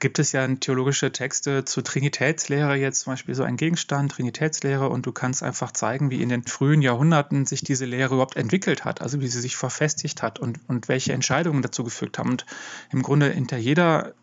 gibt 0.00 0.18
es 0.18 0.32
ja 0.32 0.46
theologische 0.46 1.12
Texte 1.12 1.64
zur 1.64 1.82
Trinitätslehre 1.82 2.76
jetzt 2.76 3.00
zum 3.00 3.12
Beispiel 3.12 3.34
so 3.34 3.42
ein 3.42 3.56
Gegenstand, 3.56 4.12
Trinitätslehre, 4.12 4.88
und 4.88 5.06
du 5.06 5.12
kannst 5.12 5.42
einfach 5.42 5.72
zeigen, 5.72 6.10
wie 6.10 6.22
in 6.22 6.28
den 6.28 6.44
frühen 6.44 6.82
Jahrhunderten 6.82 7.46
sich 7.46 7.62
diese 7.62 7.84
Lehre 7.84 8.14
überhaupt 8.14 8.36
entwickelt 8.36 8.84
hat, 8.84 9.02
also 9.02 9.20
wie 9.20 9.28
sie 9.28 9.40
sich 9.40 9.56
verfestigt 9.56 10.22
hat 10.22 10.38
und, 10.38 10.60
und 10.68 10.88
welche 10.88 11.12
Entscheidungen 11.12 11.62
dazu 11.62 11.84
gefügt 11.84 12.18
haben. 12.18 12.30
Und 12.30 12.46
im 12.92 13.02
Grunde 13.02 13.30
hinter 13.30 13.56
jeder 13.56 14.14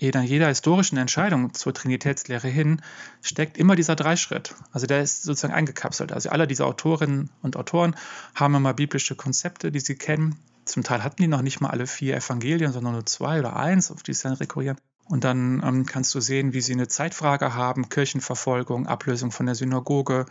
jeder, 0.00 0.22
jeder 0.22 0.48
historischen 0.48 0.96
Entscheidung 0.96 1.52
zur 1.52 1.74
Trinitätslehre 1.74 2.48
hin 2.48 2.80
steckt 3.20 3.58
immer 3.58 3.76
dieser 3.76 3.96
Dreischritt. 3.96 4.54
Also 4.72 4.86
der 4.86 5.02
ist 5.02 5.24
sozusagen 5.24 5.52
eingekapselt. 5.52 6.10
Also 6.10 6.30
alle 6.30 6.46
diese 6.46 6.64
Autorinnen 6.64 7.28
und 7.42 7.56
Autoren 7.56 7.94
haben 8.34 8.54
immer 8.54 8.72
biblische 8.72 9.14
Konzepte, 9.14 9.70
die 9.70 9.80
sie 9.80 9.96
kennen. 9.96 10.36
Zum 10.64 10.84
Teil 10.84 11.04
hatten 11.04 11.20
die 11.20 11.28
noch 11.28 11.42
nicht 11.42 11.60
mal 11.60 11.68
alle 11.68 11.86
vier 11.86 12.16
Evangelien, 12.16 12.72
sondern 12.72 12.94
nur 12.94 13.04
zwei 13.04 13.40
oder 13.40 13.56
eins, 13.56 13.90
auf 13.90 14.02
die 14.02 14.14
sie 14.14 14.22
dann 14.22 14.32
rekurrieren. 14.32 14.78
Und 15.04 15.24
dann 15.24 15.62
ähm, 15.62 15.84
kannst 15.84 16.14
du 16.14 16.20
sehen, 16.20 16.54
wie 16.54 16.62
sie 16.62 16.72
eine 16.72 16.88
Zeitfrage 16.88 17.54
haben, 17.54 17.90
Kirchenverfolgung, 17.90 18.86
Ablösung 18.86 19.32
von 19.32 19.44
der 19.44 19.54
Synagoge, 19.54 20.24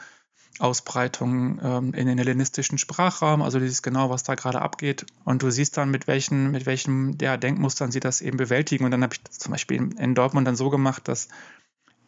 Ausbreitung 0.58 1.60
ähm, 1.64 1.94
in 1.94 2.08
den 2.08 2.18
hellenistischen 2.18 2.78
Sprachraum, 2.78 3.42
also 3.42 3.60
dieses 3.60 3.82
genau, 3.82 4.10
was 4.10 4.24
da 4.24 4.36
gerade 4.36 4.62
abgeht. 4.62 5.06
Und 5.24 5.42
du 5.42 5.52
siehst 5.52 5.78
dann, 5.78 5.90
mit 5.90 6.08
welchen, 6.08 6.52
mit 6.52 6.66
welchen 6.66 7.18
ja, 7.20 7.38
Denkmustern 7.38 7.92
sie 7.92 8.00
das 8.00 8.22
eben 8.22 8.38
bewältigen. 8.38 8.86
Und 8.86 8.92
dann 8.92 9.04
habe 9.04 9.16
ich 9.16 9.24
zum 9.32 9.52
Beispiel 9.52 9.78
in, 9.78 9.92
in 9.92 10.16
Dortmund 10.16 10.48
dann 10.48 10.56
so 10.56 10.70
gemacht, 10.70 11.08
dass 11.08 11.30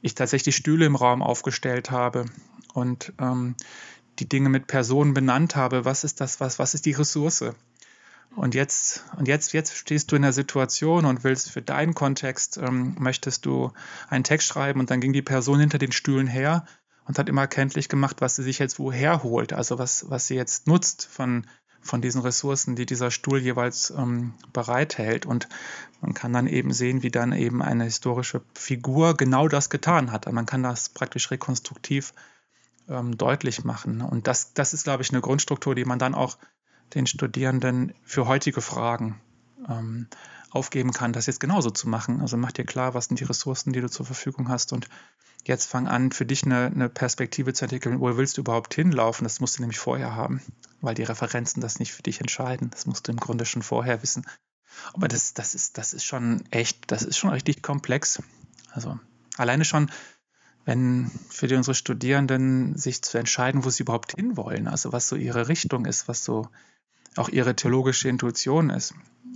ich 0.02 0.16
tatsächlich 0.16 0.56
Stühle 0.56 0.86
im 0.86 0.96
Raum 0.96 1.22
aufgestellt 1.22 1.92
habe 1.92 2.26
und 2.74 3.14
ähm, 3.20 3.56
die 4.20 4.28
Dinge 4.28 4.50
mit 4.50 4.68
Personen 4.68 5.14
benannt 5.14 5.56
habe. 5.56 5.86
Was 5.86 6.04
ist 6.04 6.20
das, 6.20 6.40
was, 6.40 6.60
was 6.60 6.74
ist 6.74 6.86
die 6.86 6.92
Ressource? 6.92 7.46
Und 8.36 8.56
jetzt, 8.56 9.04
und 9.18 9.28
jetzt, 9.28 9.52
jetzt 9.54 9.76
stehst 9.76 10.12
du 10.12 10.16
in 10.16 10.22
der 10.22 10.32
Situation 10.32 11.06
und 11.06 11.24
willst 11.24 11.52
für 11.52 11.62
deinen 11.62 11.94
Kontext, 11.94 12.58
ähm, 12.58 12.96
möchtest 12.98 13.46
du 13.46 13.72
einen 14.10 14.24
Text 14.24 14.48
schreiben 14.48 14.80
und 14.80 14.90
dann 14.90 15.02
ging 15.02 15.12
die 15.12 15.22
Person 15.22 15.60
hinter 15.60 15.78
den 15.78 15.92
Stühlen 15.92 16.28
her 16.28 16.66
und 17.06 17.18
hat 17.18 17.30
immer 17.30 17.48
kenntlich 17.48 17.90
gemacht, 17.90 18.22
was 18.22 18.36
sie 18.36 18.44
sich 18.44 18.60
jetzt 18.60 18.80
woher 18.80 19.24
holt, 19.24 19.54
also 19.54 19.80
was, 19.80 20.10
was 20.10 20.28
sie 20.28 20.36
jetzt 20.36 20.68
nutzt 20.68 21.06
von, 21.06 21.48
von 21.82 22.02
diesen 22.02 22.22
Ressourcen, 22.22 22.76
die 22.76 22.86
dieser 22.86 23.12
Stuhl 23.12 23.40
jeweils 23.40 23.92
ähm, 23.92 24.34
bereithält. 24.54 25.26
Und 25.26 25.50
man 26.02 26.14
kann 26.14 26.34
dann 26.34 26.48
eben 26.48 26.74
sehen, 26.74 27.04
wie 27.04 27.12
dann 27.12 27.34
eben 27.34 27.62
eine 27.62 27.86
historische 27.86 28.42
Figur 28.54 29.18
genau 29.18 29.48
das 29.48 29.70
getan 29.70 30.12
hat. 30.12 30.28
Und 30.28 30.36
man 30.36 30.46
kann 30.46 30.64
das 30.64 30.90
praktisch 30.90 31.32
rekonstruktiv 31.32 32.14
ähm, 32.88 33.18
deutlich 33.18 33.64
machen. 33.64 34.02
Und 34.02 34.28
das, 34.28 34.54
das 34.54 34.74
ist, 34.74 34.84
glaube 34.84 35.04
ich, 35.04 35.12
eine 35.12 35.22
Grundstruktur, 35.22 35.76
die 35.76 35.86
man 35.86 36.00
dann 36.00 36.16
auch 36.16 36.38
den 36.94 37.08
Studierenden 37.08 37.94
für 38.04 38.28
heutige 38.28 38.62
Fragen 38.62 39.20
ähm, 39.68 40.08
aufgeben 40.52 40.92
kann, 40.92 41.14
das 41.14 41.26
jetzt 41.26 41.40
genauso 41.40 41.72
zu 41.72 41.90
machen. 41.90 42.22
Also 42.22 42.38
mach 42.38 42.52
dir 42.52 42.66
klar, 42.66 42.94
was 42.94 43.06
sind 43.06 43.20
die 43.20 43.24
Ressourcen, 43.24 43.74
die 43.74 43.82
du 43.82 43.90
zur 43.90 44.06
Verfügung 44.06 44.50
hast 44.50 44.74
und 44.74 44.88
jetzt 45.46 45.66
fang 45.66 45.88
an, 45.88 46.12
für 46.12 46.26
dich 46.26 46.44
eine, 46.44 46.68
eine 46.68 46.90
Perspektive 46.90 47.54
zu 47.54 47.66
entwickeln, 47.66 48.00
wo 48.00 48.18
willst 48.18 48.38
du 48.38 48.42
überhaupt 48.42 48.74
hinlaufen? 48.74 49.24
Das 49.24 49.40
musst 49.40 49.58
du 49.58 49.62
nämlich 49.62 49.80
vorher 49.80 50.16
haben, 50.16 50.42
weil 50.82 50.94
die 50.94 51.04
Referenzen 51.04 51.62
das 51.62 51.80
nicht 51.80 51.94
für 51.94 52.04
dich 52.04 52.20
entscheiden. 52.20 52.70
Das 52.72 52.86
musst 52.86 53.08
du 53.08 53.12
im 53.12 53.20
Grunde 53.20 53.46
schon 53.46 53.64
vorher 53.64 54.04
wissen. 54.04 54.26
Aber 54.94 55.08
das, 55.08 55.34
das, 55.34 55.56
ist, 55.56 55.78
das 55.78 55.94
ist 55.94 56.04
schon 56.04 56.44
echt, 56.52 56.92
das 56.92 57.04
ist 57.04 57.18
schon 57.18 57.30
richtig 57.30 57.62
komplex. 57.62 58.22
Also 58.72 59.00
alleine 59.38 59.66
schon, 59.66 59.90
wenn 60.66 61.10
für 61.30 61.48
die, 61.48 61.56
unsere 61.56 61.76
Studierenden 61.76 62.78
sich 62.78 63.02
zu 63.02 63.18
entscheiden, 63.18 63.64
wo 63.64 63.70
sie 63.70 63.84
überhaupt 63.84 64.14
hinwollen, 64.14 64.68
also 64.68 64.92
was 64.92 65.08
so 65.08 65.16
ihre 65.16 65.48
Richtung 65.48 65.86
ist, 65.86 66.08
was 66.08 66.24
so 66.24 66.50
auch 67.16 67.30
ihre 67.30 67.56
theologische 67.56 68.10
Intuition 68.10 68.70
ist. 68.70 68.94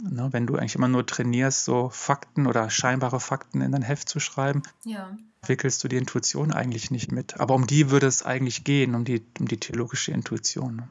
Ne, 0.07 0.31
wenn 0.31 0.45
du 0.45 0.55
eigentlich 0.55 0.75
immer 0.75 0.87
nur 0.87 1.05
trainierst, 1.05 1.65
so 1.65 1.89
Fakten 1.89 2.45
oder 2.45 2.69
scheinbare 2.69 3.19
Fakten 3.19 3.61
in 3.61 3.71
dein 3.71 3.81
Heft 3.81 4.07
zu 4.07 4.19
schreiben, 4.19 4.61
ja. 4.83 5.17
entwickelst 5.41 5.83
du 5.83 5.87
die 5.87 5.97
Intuition 5.97 6.53
eigentlich 6.53 6.91
nicht 6.91 7.11
mit. 7.11 7.39
Aber 7.39 7.55
um 7.55 7.65
die 7.65 7.89
würde 7.89 8.05
es 8.05 8.23
eigentlich 8.23 8.63
gehen, 8.63 8.93
um 8.93 9.03
die, 9.03 9.23
um 9.39 9.47
die 9.47 9.59
theologische 9.59 10.11
Intuition. 10.11 10.83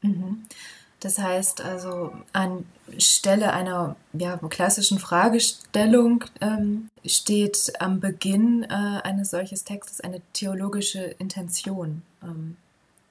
Mhm. 0.00 0.44
Das 1.00 1.18
heißt 1.18 1.60
also, 1.60 2.12
anstelle 2.32 3.52
einer 3.52 3.94
ja, 4.14 4.36
klassischen 4.48 4.98
Fragestellung 4.98 6.24
ähm, 6.40 6.88
steht 7.04 7.72
am 7.78 8.00
Beginn 8.00 8.64
äh, 8.64 9.00
eines 9.04 9.30
solches 9.30 9.64
Textes 9.64 10.00
eine 10.00 10.22
theologische 10.32 11.02
Intention. 11.02 12.02
Ähm, 12.22 12.56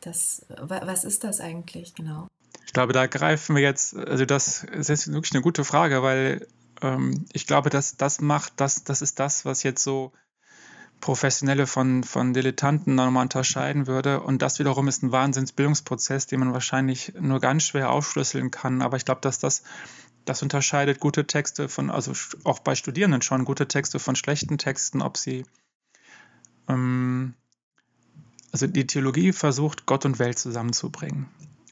das, 0.01 0.46
was 0.60 1.04
ist 1.04 1.24
das 1.24 1.39
eigentlich 1.39 1.96
genau? 1.96 2.27
Ich 2.66 2.74
glaube, 2.74 2.94
da 2.94 3.08
greifen 3.08 3.56
wir 3.56 3.63
jetzt, 3.63 3.96
also 3.96 4.25
das, 4.25 4.63
ist 4.63 5.12
wirklich 5.12 5.34
eine 5.34 5.42
gute 5.42 5.63
Frage, 5.63 6.04
weil 6.04 6.48
ähm, 6.82 7.25
ich 7.34 7.48
glaube, 7.48 7.70
dass 7.70 7.98
das 7.98 8.22
macht, 8.22 8.54
das, 8.58 8.84
das 8.84 9.01
ist 9.01 9.20
das, 9.20 9.46
was 9.46 9.63
jetzt 9.63 9.84
so 9.84 10.12
Professionelle 11.00 11.68
von, 11.68 12.04
von 12.04 12.34
Dilettanten 12.34 12.96
nochmal 12.96 13.24
unterscheiden 13.24 13.88
würde. 13.88 14.22
Und 14.22 14.42
das 14.42 14.60
wiederum 14.60 14.88
ist 14.88 15.04
ein 15.04 15.12
Wahnsinnsbildungsprozess, 15.12 16.27
den 16.27 16.39
man 16.39 16.54
wahrscheinlich 16.54 17.13
nur 17.20 17.39
ganz 17.39 17.63
schwer 17.63 17.92
aufschlüsseln 17.92 18.51
kann. 18.51 18.82
Aber 18.82 18.98
ich 18.98 19.06
glaube, 19.06 19.22
dass 19.22 19.39
das, 19.39 19.63
das 20.25 20.42
unterscheidet 20.42 21.00
gute 21.00 21.27
Texte 21.27 21.70
von, 21.70 21.92
also 21.92 22.13
auch 22.44 22.60
bei 22.60 22.75
Studierenden 22.75 23.22
schon, 23.22 23.46
gute 23.46 23.68
Texte 23.68 24.00
von 24.00 24.16
schlechten 24.16 24.58
Texten, 24.58 25.01
ob 25.01 25.18
sie, 25.18 25.46
ähm, 26.68 27.36
also 28.51 28.66
die 28.66 28.88
Theologie 28.88 29.34
versucht, 29.34 29.86
Gott 29.86 30.06
und 30.06 30.20
Welt 30.20 30.39
zusammenzubringen. 30.39 31.27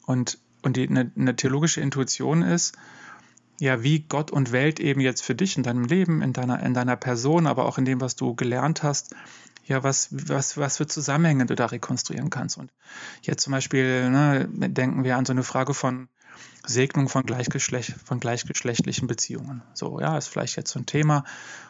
Und 0.06 0.38
und 0.66 0.78
die, 0.78 0.88
eine, 0.88 1.12
eine 1.16 1.36
theologische 1.36 1.82
Intuition 1.82 2.42
ist, 2.42 2.78
ja, 3.60 3.84
wie 3.84 4.00
Gott 4.00 4.32
und 4.32 4.52
Welt 4.52 4.80
eben 4.80 5.00
jetzt 5.00 5.22
für 5.22 5.36
dich 5.36 5.56
in 5.58 5.64
deinem 5.64 5.86
Leben, 5.86 6.22
in 6.22 6.34
deiner, 6.34 6.62
in 6.62 6.74
deiner 6.74 6.98
Person, 6.98 7.48
aber 7.48 7.66
auch 7.66 7.78
in 7.78 7.86
dem, 7.86 8.02
was 8.02 8.16
du 8.16 8.36
gelernt 8.36 8.84
hast, 8.84 9.16
ja, 9.66 9.84
was, 9.84 10.10
was, 10.12 10.58
was 10.58 10.78
für 10.78 10.88
Zusammenhänge 10.88 11.46
du 11.46 11.56
da 11.56 11.68
rekonstruieren 11.68 12.30
kannst. 12.30 12.58
Und 12.58 12.72
jetzt 13.22 13.44
zum 13.44 13.52
Beispiel 13.52 14.10
ne, 14.10 14.48
denken 14.50 15.04
wir 15.04 15.18
an 15.18 15.26
so 15.26 15.32
eine 15.32 15.44
Frage 15.44 15.74
von 15.74 16.10
Segnung 16.66 17.10
von, 17.10 17.24
Gleichgeschlecht, 17.24 17.96
von 18.04 18.20
gleichgeschlechtlichen 18.20 19.08
Beziehungen. 19.08 19.64
So, 19.74 20.00
ja, 20.00 20.18
ist 20.18 20.28
vielleicht 20.28 20.58
jetzt 20.58 20.72
so 20.72 20.80
ein 20.80 20.86
Thema. 20.86 21.24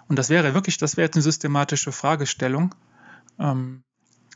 Und 0.08 0.18
das 0.18 0.30
wäre 0.30 0.54
wirklich, 0.54 0.78
das 0.78 0.98
wäre 0.98 1.06
jetzt 1.06 1.16
eine 1.16 1.24
systematische 1.24 1.92
Fragestellung. 1.92 2.74
Ähm, 3.40 3.84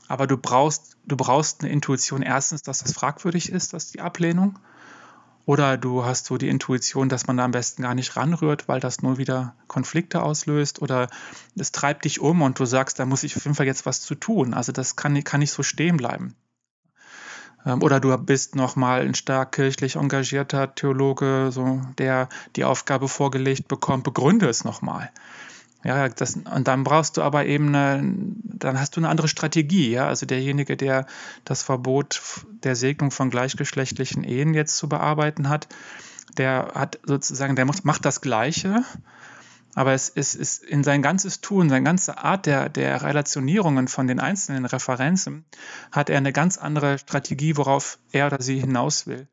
aber 0.10 0.26
du 0.26 0.38
brauchst, 0.38 0.98
du 1.06 1.16
brauchst 1.16 1.62
eine 1.62 1.72
Intuition 1.72 2.24
erstens, 2.24 2.64
dass 2.64 2.80
das 2.80 2.94
fragwürdig 2.94 3.52
ist, 3.52 3.74
dass 3.74 3.92
die 3.92 4.02
Ablehnung. 4.02 4.58
Oder 5.46 5.78
du 5.78 6.04
hast 6.04 6.26
so 6.26 6.38
die 6.38 6.50
Intuition, 6.50 7.10
dass 7.10 7.28
man 7.28 7.38
da 7.38 7.46
am 7.46 7.52
besten 7.52 7.84
gar 7.84 7.94
nicht 7.94 8.16
ranrührt, 8.16 8.68
weil 8.68 8.80
das 8.80 9.02
nur 9.02 9.20
wieder 9.20 9.56
Konflikte 9.68 10.24
auslöst. 10.24 10.82
Oder 10.82 11.10
es 11.56 11.72
treibt 11.72 12.06
dich 12.06 12.20
um 12.20 12.42
und 12.42 12.60
du 12.60 12.66
sagst, 12.66 13.00
da 13.00 13.06
muss 13.06 13.24
ich 13.24 13.38
auf 13.38 13.46
jeden 13.46 13.56
Fall 13.56 13.68
jetzt 13.68 13.86
was 13.86 14.02
zu 14.02 14.16
tun. 14.16 14.54
Also 14.56 14.72
das 14.72 14.96
kann, 14.96 15.24
kann 15.24 15.40
nicht 15.40 15.52
so 15.52 15.62
stehen 15.62 15.98
bleiben. 15.98 16.36
Ähm, 17.66 17.84
oder 17.84 18.00
du 18.00 18.16
bist 18.18 18.56
nochmal 18.56 19.02
ein 19.02 19.16
stark 19.16 19.52
kirchlich 19.52 19.96
engagierter 19.96 20.74
Theologe, 20.74 21.50
so, 21.52 21.82
der 22.00 22.30
die 22.56 22.64
Aufgabe 22.64 23.08
vorgelegt 23.08 23.68
bekommt, 23.68 24.04
begründe 24.04 24.50
es 24.50 24.64
nochmal. 24.64 25.12
Ja, 25.84 26.10
das, 26.10 26.36
und 26.36 26.68
dann 26.68 26.84
brauchst 26.84 27.16
du 27.16 27.22
aber 27.22 27.46
eben 27.46 27.74
eine, 27.74 28.02
dann 28.44 28.80
hast 28.80 28.98
du 28.98 29.00
eine 29.00 29.08
andere 29.08 29.30
Strategie, 29.30 29.92
ja. 29.92 30.08
Also 30.08 30.26
derjenige, 30.26 30.76
der 30.76 31.06
das 31.46 31.64
Verbot 31.64 32.22
der 32.64 32.76
Segnung 32.76 33.12
von 33.12 33.30
gleichgeschlechtlichen 33.30 34.24
Ehen 34.24 34.54
jetzt 34.54 34.76
zu 34.76 34.90
bearbeiten 34.90 35.48
hat, 35.48 35.70
der 36.38 36.72
hat 36.76 37.00
sozusagen, 37.04 37.56
der 37.56 37.66
macht 37.66 38.06
das 38.06 38.22
Gleiche, 38.22 38.84
aber 39.76 39.94
es 39.94 40.10
ist, 40.10 40.36
ist 40.36 40.64
in 40.64 40.84
sein 40.84 41.02
ganzes 41.02 41.40
Tun, 41.40 41.70
seine 41.70 41.86
ganze 41.86 42.18
Art 42.18 42.46
der, 42.46 42.68
der 42.68 43.02
Relationierungen 43.02 43.88
von 43.88 44.08
den 44.08 44.20
einzelnen 44.20 44.66
Referenzen, 44.66 45.46
hat 45.92 46.10
er 46.10 46.18
eine 46.18 46.34
ganz 46.34 46.58
andere 46.58 46.98
Strategie, 46.98 47.56
worauf 47.56 48.00
er 48.12 48.28
oder 48.28 48.42
sie 48.42 48.60
hinaus 48.60 49.08
will. 49.08 49.28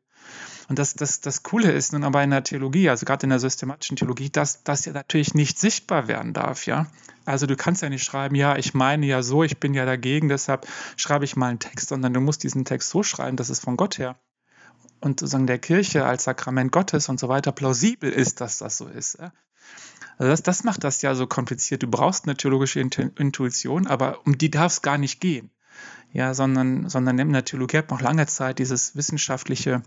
Und 0.67 0.79
das, 0.79 0.95
das, 0.95 1.21
das 1.21 1.43
Coole 1.43 1.71
ist 1.71 1.93
nun 1.93 2.03
aber 2.03 2.23
in 2.23 2.29
der 2.29 2.43
Theologie, 2.43 2.89
also 2.89 3.05
gerade 3.05 3.25
in 3.25 3.29
der 3.29 3.39
systematischen 3.39 3.95
Theologie, 3.95 4.29
dass 4.29 4.63
das 4.63 4.85
ja 4.85 4.91
natürlich 4.91 5.33
nicht 5.33 5.59
sichtbar 5.59 6.07
werden 6.07 6.33
darf, 6.33 6.65
ja. 6.65 6.87
Also 7.25 7.45
du 7.45 7.55
kannst 7.55 7.81
ja 7.81 7.89
nicht 7.89 8.03
schreiben, 8.03 8.35
ja, 8.35 8.57
ich 8.57 8.73
meine 8.73 9.05
ja 9.05 9.21
so, 9.21 9.43
ich 9.43 9.59
bin 9.59 9.73
ja 9.73 9.85
dagegen, 9.85 10.29
deshalb 10.29 10.67
schreibe 10.95 11.25
ich 11.25 11.35
mal 11.35 11.47
einen 11.47 11.59
Text, 11.59 11.89
sondern 11.89 12.13
du 12.13 12.21
musst 12.21 12.43
diesen 12.43 12.65
Text 12.65 12.89
so 12.89 13.03
schreiben, 13.03 13.37
dass 13.37 13.49
es 13.49 13.59
von 13.59 13.77
Gott 13.77 13.97
her 13.97 14.17
und 14.99 15.19
sozusagen 15.19 15.47
der 15.47 15.59
Kirche 15.59 16.05
als 16.05 16.23
Sakrament 16.23 16.71
Gottes 16.71 17.09
und 17.09 17.19
so 17.19 17.29
weiter 17.29 17.51
plausibel 17.51 18.11
ist, 18.11 18.41
dass 18.41 18.57
das 18.59 18.77
so 18.77 18.87
ist. 18.87 19.19
Ja? 19.19 19.31
Also 20.17 20.31
das, 20.31 20.43
das 20.43 20.63
macht 20.63 20.83
das 20.83 21.01
ja 21.01 21.15
so 21.15 21.27
kompliziert. 21.27 21.83
Du 21.83 21.87
brauchst 21.87 22.25
eine 22.25 22.35
theologische 22.35 22.79
Intuition, 22.79 23.87
aber 23.87 24.25
um 24.25 24.37
die 24.37 24.49
darf 24.49 24.71
es 24.73 24.81
gar 24.81 24.97
nicht 24.97 25.19
gehen 25.19 25.51
ja, 26.13 26.33
sondern, 26.33 26.89
sondern 26.89 27.19
in 27.19 27.33
der 27.33 27.45
Theologie 27.45 27.77
hat 27.77 27.91
noch 27.91 28.01
lange 28.01 28.25
Zeit 28.27 28.59
dieses 28.59 28.95
wissenschaftliche, 28.95 29.83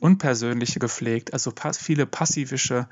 unpersönliche 0.00 0.78
gepflegt, 0.78 1.32
also 1.32 1.52
viele 1.78 2.06
passivische 2.06 2.88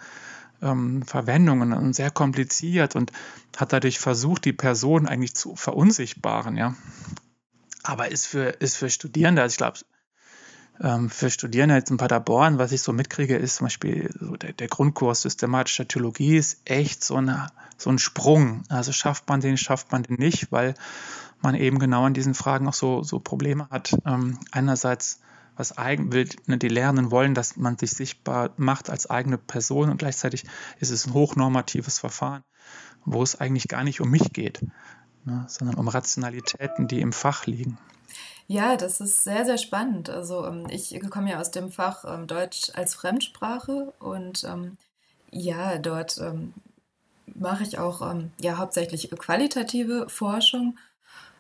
ähm, 0.63 1.03
Verwendungen 1.03 1.73
und 1.73 1.95
sehr 1.95 2.11
kompliziert 2.11 2.97
und 2.97 3.13
hat 3.57 3.73
dadurch 3.73 3.99
versucht, 3.99 4.45
die 4.45 4.53
Person 4.53 5.07
eigentlich 5.07 5.35
zu 5.35 5.57
verunsichtbaren, 5.57 6.57
ja. 6.57 6.75
Aber 7.83 8.11
ist 8.11 8.27
für, 8.27 8.49
ist 8.49 8.77
für 8.77 8.91
Studierende, 8.91 9.43
also 9.43 9.53
ich 9.53 9.59
glaube, 9.59 9.79
ähm, 10.81 11.09
für 11.09 11.31
Studierende 11.31 11.77
jetzt 11.77 11.91
in 11.91 11.97
Paderborn, 11.97 12.59
was 12.59 12.73
ich 12.73 12.83
so 12.83 12.93
mitkriege, 12.93 13.37
ist 13.37 13.57
zum 13.57 13.67
Beispiel 13.67 14.11
so 14.19 14.37
der, 14.37 14.53
der 14.53 14.69
Grundkurs 14.69 15.23
systematischer 15.23 15.89
Theologie 15.89 16.37
ist 16.37 16.61
echt 16.65 17.03
so, 17.05 17.17
eine, 17.17 17.49
so 17.79 17.91
ein 17.91 17.99
Sprung. 17.99 18.65
Also 18.69 18.93
schafft 18.93 19.29
man 19.29 19.41
den, 19.41 19.57
schafft 19.57 19.93
man 19.93 20.03
den 20.03 20.17
nicht, 20.17 20.53
weil 20.53 20.75
man 21.41 21.55
eben 21.55 21.79
genau 21.79 22.05
an 22.05 22.15
diesen 22.15 22.35
Fragen 22.35 22.69
auch 22.69 22.75
so, 22.75 23.03
so 23.03 23.21
Probleme 23.21 23.69
hat. 23.71 23.97
Ähm, 24.07 24.39
einerseits, 24.53 25.21
was 25.57 25.77
eigen 25.77 26.13
will, 26.13 26.29
ne, 26.47 26.59
die 26.59 26.69
Lernen 26.69 27.11
wollen, 27.11 27.35
dass 27.35 27.57
man 27.57 27.79
sich 27.79 27.93
sichtbar 27.93 28.51
macht 28.57 28.91
als 28.91 29.09
eigene 29.09 29.39
Person 29.39 29.91
und 29.91 29.99
gleichzeitig 29.99 30.45
ist 30.81 30.91
es 30.91 31.07
ein 31.07 31.15
hochnormatives 31.15 31.99
Verfahren, 31.99 32.43
wo 33.05 33.23
es 33.23 33.41
eigentlich 33.41 33.69
gar 33.69 33.85
nicht 33.85 34.01
um 34.01 34.11
mich 34.11 34.33
geht, 34.33 34.61
ne, 35.25 35.45
sondern 35.49 35.77
um 35.77 35.89
Rationalitäten, 35.89 36.89
die 36.89 37.01
im 37.01 37.13
Fach 37.13 37.47
liegen. 37.47 37.79
Ja, 38.49 38.77
das 38.77 39.01
ist 39.01 39.25
sehr, 39.25 39.45
sehr 39.45 39.59
spannend. 39.59 40.09
Also 40.09 40.47
ähm, 40.47 40.67
ich 40.71 40.99
komme 41.11 41.31
ja 41.31 41.41
aus 41.41 41.51
dem 41.51 41.71
Fach 41.71 42.05
ähm, 42.07 42.27
Deutsch 42.27 42.71
als 42.75 42.95
Fremdsprache 42.95 43.93
und 43.99 44.45
ähm, 44.45 44.77
ja, 45.31 45.79
dort 45.79 46.19
ähm, 46.19 46.55
mache 47.35 47.65
ich 47.65 47.79
auch 47.79 48.09
ähm, 48.09 48.31
ja 48.41 48.59
hauptsächlich 48.59 49.11
qualitative 49.11 50.09
Forschung 50.09 50.79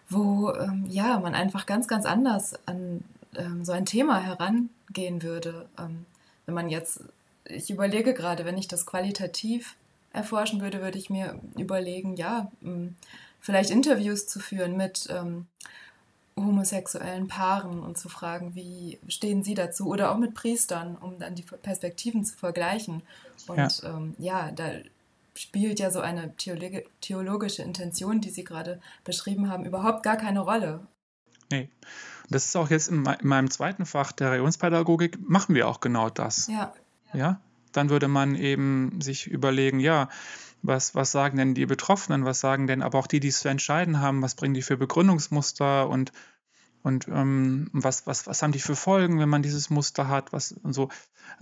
wo 0.08 0.52
ähm, 0.52 0.86
ja 0.88 1.18
man 1.18 1.34
einfach 1.34 1.66
ganz, 1.66 1.88
ganz 1.88 2.06
anders 2.06 2.54
an 2.66 3.04
ähm, 3.36 3.64
so 3.64 3.72
ein 3.72 3.86
Thema 3.86 4.20
herangehen 4.20 5.22
würde. 5.22 5.68
Ähm, 5.78 6.06
wenn 6.46 6.54
man 6.54 6.68
jetzt, 6.68 7.00
ich 7.44 7.70
überlege 7.70 8.14
gerade, 8.14 8.44
wenn 8.44 8.58
ich 8.58 8.68
das 8.68 8.86
qualitativ 8.86 9.76
erforschen 10.12 10.60
würde, 10.60 10.80
würde 10.80 10.98
ich 10.98 11.10
mir 11.10 11.38
überlegen, 11.56 12.16
ja, 12.16 12.50
ähm, 12.62 12.96
vielleicht 13.40 13.70
Interviews 13.70 14.26
zu 14.26 14.40
führen 14.40 14.76
mit 14.76 15.08
ähm, 15.10 15.46
homosexuellen 16.38 17.28
Paaren 17.28 17.80
und 17.80 17.96
zu 17.96 18.08
fragen, 18.08 18.54
wie 18.54 18.98
stehen 19.08 19.42
sie 19.42 19.54
dazu 19.54 19.86
oder 19.86 20.12
auch 20.12 20.18
mit 20.18 20.34
Priestern, 20.34 20.96
um 20.96 21.18
dann 21.18 21.34
die 21.34 21.42
Perspektiven 21.42 22.24
zu 22.24 22.36
vergleichen. 22.36 23.02
Und 23.46 23.56
ja, 23.56 23.68
ähm, 23.84 24.14
ja 24.18 24.50
da 24.50 24.70
spielt 25.36 25.78
ja 25.78 25.90
so 25.90 26.00
eine 26.00 26.34
theologische 26.36 27.62
Intention, 27.62 28.20
die 28.20 28.30
Sie 28.30 28.44
gerade 28.44 28.80
beschrieben 29.04 29.50
haben, 29.50 29.64
überhaupt 29.64 30.02
gar 30.02 30.16
keine 30.16 30.40
Rolle. 30.40 30.86
Nee. 31.50 31.68
Das 32.28 32.46
ist 32.46 32.56
auch 32.56 32.70
jetzt 32.70 32.88
in, 32.88 33.06
meinem 33.22 33.50
zweiten 33.50 33.86
Fach 33.86 34.12
der 34.12 34.32
Religionspädagogik, 34.32 35.18
machen 35.28 35.54
wir 35.54 35.68
auch 35.68 35.80
genau 35.80 36.10
das. 36.10 36.48
Ja. 36.48 36.74
Ja, 37.12 37.40
dann 37.72 37.88
würde 37.88 38.08
man 38.08 38.34
eben 38.34 39.00
sich 39.00 39.26
überlegen, 39.28 39.78
ja, 39.78 40.08
was, 40.62 40.94
was 40.94 41.12
sagen 41.12 41.38
denn 41.38 41.54
die 41.54 41.66
Betroffenen, 41.66 42.24
was 42.24 42.40
sagen 42.40 42.66
denn 42.66 42.82
aber 42.82 42.98
auch 42.98 43.06
die, 43.06 43.20
die 43.20 43.28
es 43.28 43.40
zu 43.40 43.48
entscheiden 43.48 44.00
haben, 44.00 44.22
was 44.22 44.34
bringen 44.34 44.54
die 44.54 44.62
für 44.62 44.76
Begründungsmuster 44.76 45.88
und 45.88 46.12
und 46.86 47.08
ähm, 47.08 47.68
was, 47.72 48.06
was, 48.06 48.28
was 48.28 48.42
haben 48.42 48.52
die 48.52 48.60
für 48.60 48.76
Folgen, 48.76 49.18
wenn 49.18 49.28
man 49.28 49.42
dieses 49.42 49.70
Muster 49.70 50.06
hat, 50.06 50.32
was 50.32 50.52
und 50.52 50.72
so. 50.72 50.88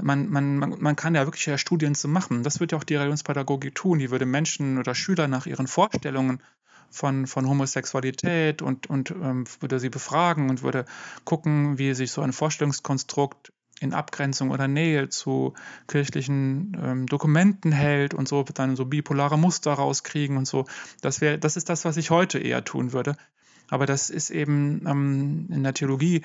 Man, 0.00 0.30
man, 0.30 0.58
man 0.58 0.96
kann 0.96 1.14
ja 1.14 1.26
wirklich 1.26 1.44
ja 1.44 1.58
Studien 1.58 1.94
zu 1.94 2.08
machen. 2.08 2.42
Das 2.42 2.60
würde 2.60 2.74
ja 2.74 2.78
auch 2.78 2.84
die 2.84 2.94
Religionspädagogik 2.94 3.74
tun. 3.74 3.98
Die 3.98 4.10
würde 4.10 4.24
Menschen 4.24 4.78
oder 4.78 4.94
Schüler 4.94 5.28
nach 5.28 5.44
ihren 5.44 5.66
Vorstellungen 5.66 6.40
von, 6.88 7.26
von 7.26 7.46
Homosexualität 7.46 8.62
und, 8.62 8.88
und 8.88 9.10
ähm, 9.10 9.44
würde 9.60 9.80
sie 9.80 9.90
befragen 9.90 10.48
und 10.48 10.62
würde 10.62 10.86
gucken, 11.24 11.76
wie 11.76 11.92
sich 11.92 12.10
so 12.10 12.22
ein 12.22 12.32
Vorstellungskonstrukt 12.32 13.52
in 13.80 13.92
Abgrenzung 13.92 14.50
oder 14.50 14.66
Nähe 14.66 15.10
zu 15.10 15.52
kirchlichen 15.88 16.74
ähm, 16.82 17.06
Dokumenten 17.06 17.70
hält 17.70 18.14
und 18.14 18.28
so 18.28 18.44
dann 18.44 18.76
so 18.76 18.86
bipolare 18.86 19.36
Muster 19.36 19.74
rauskriegen 19.74 20.38
und 20.38 20.46
so. 20.46 20.64
Das 21.02 21.20
wäre, 21.20 21.38
das 21.38 21.58
ist 21.58 21.68
das, 21.68 21.84
was 21.84 21.98
ich 21.98 22.08
heute 22.08 22.38
eher 22.38 22.64
tun 22.64 22.94
würde. 22.94 23.14
Aber 23.74 23.86
das 23.86 24.08
ist 24.08 24.30
eben 24.30 24.86
ähm, 24.86 25.48
in 25.50 25.64
der 25.64 25.74
Theologie, 25.74 26.22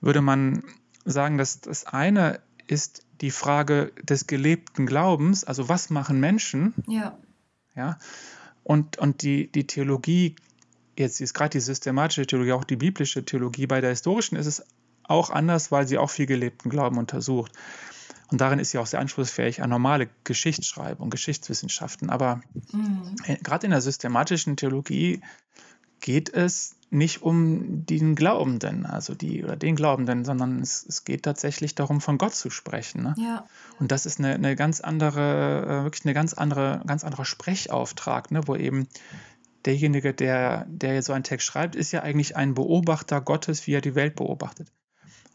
würde 0.00 0.20
man 0.20 0.64
sagen, 1.04 1.38
dass 1.38 1.60
das 1.60 1.86
eine 1.86 2.40
ist 2.66 3.06
die 3.20 3.30
Frage 3.30 3.92
des 4.02 4.26
gelebten 4.26 4.84
Glaubens, 4.84 5.44
also 5.44 5.68
was 5.68 5.90
machen 5.90 6.18
Menschen? 6.18 6.74
Ja. 6.88 7.16
Ja. 7.76 8.00
Und, 8.64 8.98
und 8.98 9.22
die, 9.22 9.52
die 9.52 9.68
Theologie, 9.68 10.34
jetzt 10.98 11.20
ist 11.20 11.32
gerade 11.32 11.50
die 11.50 11.60
systematische 11.60 12.26
Theologie, 12.26 12.50
auch 12.50 12.64
die 12.64 12.74
biblische 12.74 13.24
Theologie, 13.24 13.68
bei 13.68 13.80
der 13.80 13.90
historischen 13.90 14.34
ist 14.34 14.46
es 14.46 14.66
auch 15.04 15.30
anders, 15.30 15.70
weil 15.70 15.86
sie 15.86 15.98
auch 15.98 16.10
viel 16.10 16.26
gelebten 16.26 16.70
Glauben 16.70 16.98
untersucht. 16.98 17.52
Und 18.32 18.40
darin 18.40 18.58
ist 18.58 18.72
sie 18.72 18.78
auch 18.78 18.86
sehr 18.86 18.98
anspruchsfähig 18.98 19.62
an 19.62 19.70
normale 19.70 20.08
Geschichtsschreibung, 20.24 21.08
Geschichtswissenschaften. 21.08 22.10
Aber 22.10 22.40
mhm. 22.72 23.14
gerade 23.44 23.66
in 23.66 23.70
der 23.70 23.80
systematischen 23.80 24.56
Theologie 24.56 25.20
geht 26.04 26.34
es 26.34 26.76
nicht 26.90 27.22
um 27.22 27.86
den 27.86 28.14
Glaubenden, 28.14 28.84
also 28.84 29.14
die 29.14 29.42
oder 29.42 29.56
den 29.56 29.74
Glaubenden, 29.74 30.26
sondern 30.26 30.60
es, 30.60 30.84
es 30.86 31.04
geht 31.04 31.22
tatsächlich 31.22 31.74
darum, 31.74 32.02
von 32.02 32.18
Gott 32.18 32.34
zu 32.34 32.50
sprechen. 32.50 33.02
Ne? 33.02 33.14
Ja. 33.16 33.46
Und 33.80 33.90
das 33.90 34.04
ist 34.04 34.18
eine, 34.18 34.34
eine 34.34 34.54
ganz 34.54 34.82
andere, 34.82 35.62
äh, 35.62 35.84
wirklich 35.84 36.04
eine 36.04 36.12
ganz 36.12 36.34
andere, 36.34 36.82
ganz 36.86 37.04
anderer 37.04 37.24
Sprechauftrag, 37.24 38.30
ne? 38.30 38.42
wo 38.46 38.54
eben 38.54 38.86
derjenige, 39.64 40.12
der, 40.12 40.66
der 40.68 41.02
so 41.02 41.14
einen 41.14 41.24
Text 41.24 41.46
schreibt, 41.46 41.74
ist 41.74 41.90
ja 41.90 42.02
eigentlich 42.02 42.36
ein 42.36 42.52
Beobachter 42.52 43.22
Gottes, 43.22 43.66
wie 43.66 43.72
er 43.72 43.80
die 43.80 43.94
Welt 43.94 44.14
beobachtet. 44.14 44.68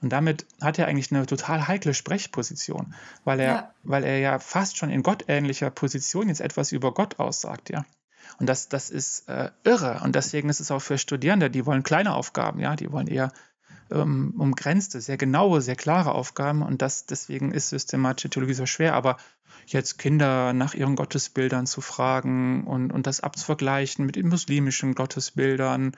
Und 0.04 0.10
damit 0.10 0.46
hat 0.62 0.78
er 0.78 0.88
eigentlich 0.88 1.12
eine 1.12 1.26
total 1.26 1.68
heikle 1.68 1.96
Sprechposition, 1.96 2.94
weil 3.24 3.40
er, 3.40 3.54
ja. 3.54 3.74
weil 3.82 4.04
er 4.04 4.20
ja 4.20 4.38
fast 4.38 4.78
schon 4.78 4.92
in 4.92 5.02
gottähnlicher 5.02 5.72
Position 5.72 6.30
jetzt 6.30 6.42
etwas 6.42 6.72
über 6.72 6.94
Gott 6.94 7.18
aussagt, 7.18 7.72
ja. 7.72 7.86
Und 8.40 8.48
das, 8.48 8.70
das 8.70 8.90
ist 8.90 9.28
äh, 9.30 9.52
irre. 9.64 10.02
Und 10.04 10.16
deswegen 10.16 10.50
ist 10.50 10.60
es 10.60 10.72
auch 10.72 10.82
für 10.82 10.98
Studierende, 10.98 11.50
die 11.50 11.66
wollen 11.66 11.84
kleine 11.84 12.14
Aufgaben, 12.14 12.60
ja, 12.60 12.76
die 12.76 12.92
wollen 12.92 13.08
eher 13.08 13.32
ähm, 13.92 14.34
umgrenzte, 14.38 15.02
sehr 15.02 15.18
genaue, 15.18 15.62
sehr 15.62 15.76
klare 15.76 16.14
Aufgaben 16.14 16.62
und 16.62 16.82
das, 16.82 17.06
deswegen 17.06 17.52
ist 17.52 17.70
systematische 17.70 18.30
Theologie 18.30 18.54
so 18.54 18.66
schwer, 18.66 18.94
aber 18.94 19.18
jetzt 19.66 19.98
Kinder 19.98 20.54
nach 20.54 20.74
ihren 20.74 20.96
Gottesbildern 20.96 21.66
zu 21.66 21.82
fragen 21.82 22.66
und, 22.66 22.92
und 22.92 23.08
das 23.08 23.22
abzuvergleichen 23.22 24.06
mit 24.06 24.16
den 24.16 24.28
muslimischen 24.28 24.96
Gottesbildern, 24.96 25.96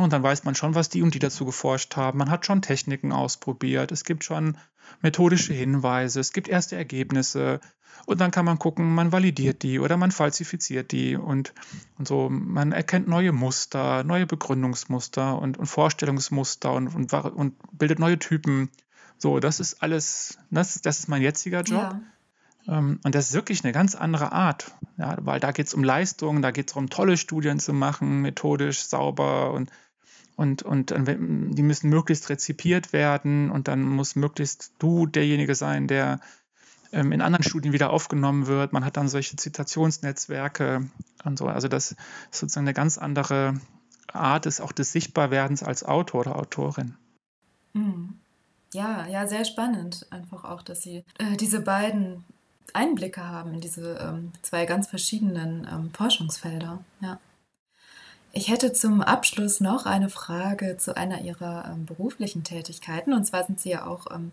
und 0.00 0.12
dann 0.12 0.22
weiß 0.22 0.44
man 0.44 0.54
schon, 0.54 0.74
was 0.74 0.88
die 0.88 1.02
und 1.02 1.14
die 1.14 1.18
dazu 1.18 1.44
geforscht 1.44 1.96
haben. 1.96 2.18
Man 2.18 2.30
hat 2.30 2.46
schon 2.46 2.62
Techniken 2.62 3.12
ausprobiert. 3.12 3.92
Es 3.92 4.04
gibt 4.04 4.24
schon 4.24 4.56
methodische 5.02 5.52
Hinweise. 5.52 6.20
Es 6.20 6.32
gibt 6.32 6.48
erste 6.48 6.76
Ergebnisse. 6.76 7.60
Und 8.06 8.20
dann 8.20 8.30
kann 8.30 8.44
man 8.44 8.58
gucken, 8.58 8.94
man 8.94 9.12
validiert 9.12 9.62
die 9.62 9.80
oder 9.80 9.96
man 9.96 10.10
falsifiziert 10.10 10.92
die 10.92 11.16
und, 11.16 11.52
und 11.98 12.08
so. 12.08 12.28
Man 12.30 12.72
erkennt 12.72 13.08
neue 13.08 13.32
Muster, 13.32 14.04
neue 14.04 14.26
Begründungsmuster 14.26 15.38
und, 15.38 15.58
und 15.58 15.66
Vorstellungsmuster 15.66 16.72
und, 16.72 16.94
und, 16.94 17.12
und, 17.12 17.54
bildet 17.76 17.98
neue 17.98 18.18
Typen. 18.18 18.70
So, 19.18 19.40
das 19.40 19.60
ist 19.60 19.82
alles, 19.82 20.38
das, 20.50 20.80
das 20.80 21.00
ist 21.00 21.08
mein 21.08 21.22
jetziger 21.22 21.62
Job. 21.62 21.96
Ja. 22.66 22.78
Ähm, 22.78 23.00
und 23.02 23.14
das 23.14 23.28
ist 23.28 23.34
wirklich 23.34 23.64
eine 23.64 23.72
ganz 23.72 23.94
andere 23.94 24.32
Art, 24.32 24.72
ja, 24.96 25.16
weil 25.20 25.40
da 25.40 25.52
geht 25.52 25.66
es 25.66 25.74
um 25.74 25.82
Leistung, 25.82 26.42
da 26.42 26.50
geht 26.50 26.68
es 26.68 26.74
darum, 26.74 26.90
tolle 26.90 27.16
Studien 27.16 27.58
zu 27.58 27.72
machen, 27.72 28.20
methodisch, 28.20 28.84
sauber 28.84 29.52
und, 29.52 29.70
und, 30.38 30.62
und 30.62 30.94
die 30.96 31.62
müssen 31.62 31.90
möglichst 31.90 32.30
rezipiert 32.30 32.92
werden 32.92 33.50
und 33.50 33.66
dann 33.66 33.82
muss 33.82 34.14
möglichst 34.14 34.72
du 34.78 35.04
derjenige 35.06 35.56
sein, 35.56 35.88
der 35.88 36.20
ähm, 36.92 37.10
in 37.10 37.20
anderen 37.22 37.42
Studien 37.42 37.72
wieder 37.72 37.90
aufgenommen 37.90 38.46
wird. 38.46 38.72
Man 38.72 38.84
hat 38.84 38.96
dann 38.96 39.08
solche 39.08 39.34
Zitationsnetzwerke 39.34 40.88
und 41.24 41.38
so. 41.40 41.48
Also 41.48 41.66
das 41.66 41.90
ist 41.90 41.98
sozusagen 42.30 42.68
eine 42.68 42.74
ganz 42.74 42.98
andere 42.98 43.60
Art 44.12 44.46
ist 44.46 44.60
auch 44.60 44.70
des 44.70 44.92
Sichtbarwerdens 44.92 45.64
als 45.64 45.82
Autor 45.82 46.20
oder 46.20 46.36
Autorin. 46.36 46.94
Mhm. 47.72 48.14
Ja, 48.72 49.08
ja, 49.08 49.26
sehr 49.26 49.44
spannend. 49.44 50.06
Einfach 50.10 50.44
auch, 50.44 50.62
dass 50.62 50.82
Sie 50.82 51.04
äh, 51.18 51.36
diese 51.36 51.62
beiden 51.62 52.24
Einblicke 52.74 53.26
haben 53.26 53.54
in 53.54 53.60
diese 53.60 53.98
ähm, 54.00 54.30
zwei 54.42 54.66
ganz 54.66 54.86
verschiedenen 54.86 55.66
ähm, 55.68 55.90
Forschungsfelder. 55.92 56.78
Ja. 57.00 57.18
Ich 58.32 58.48
hätte 58.48 58.72
zum 58.72 59.00
Abschluss 59.00 59.60
noch 59.60 59.86
eine 59.86 60.10
Frage 60.10 60.76
zu 60.76 60.96
einer 60.96 61.22
Ihrer 61.22 61.70
ähm, 61.72 61.86
beruflichen 61.86 62.44
Tätigkeiten. 62.44 63.12
Und 63.12 63.24
zwar 63.24 63.44
sind 63.44 63.60
Sie 63.60 63.70
ja 63.70 63.86
auch 63.86 64.06
ähm, 64.14 64.32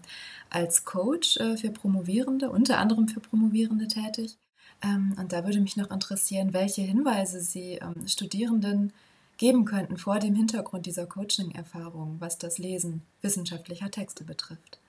als 0.49 0.83
Coach 0.83 1.37
äh, 1.37 1.57
für 1.57 1.71
Promovierende, 1.71 2.49
unter 2.49 2.77
anderem 2.77 3.07
für 3.07 3.21
Promovierende 3.21 3.87
tätig. 3.87 4.37
Ähm, 4.83 5.15
und 5.17 5.31
da 5.31 5.45
würde 5.45 5.61
mich 5.61 5.77
noch 5.77 5.91
interessieren, 5.91 6.53
welche 6.53 6.81
Hinweise 6.81 7.39
Sie 7.39 7.79
ähm, 7.81 8.07
Studierenden 8.07 8.91
geben 9.37 9.65
könnten 9.65 9.97
vor 9.97 10.19
dem 10.19 10.35
Hintergrund 10.35 10.85
dieser 10.85 11.05
Coaching-Erfahrung, 11.05 12.17
was 12.19 12.37
das 12.37 12.57
Lesen 12.57 13.01
wissenschaftlicher 13.21 13.91
Texte 13.91 14.23
betrifft. 14.23 14.79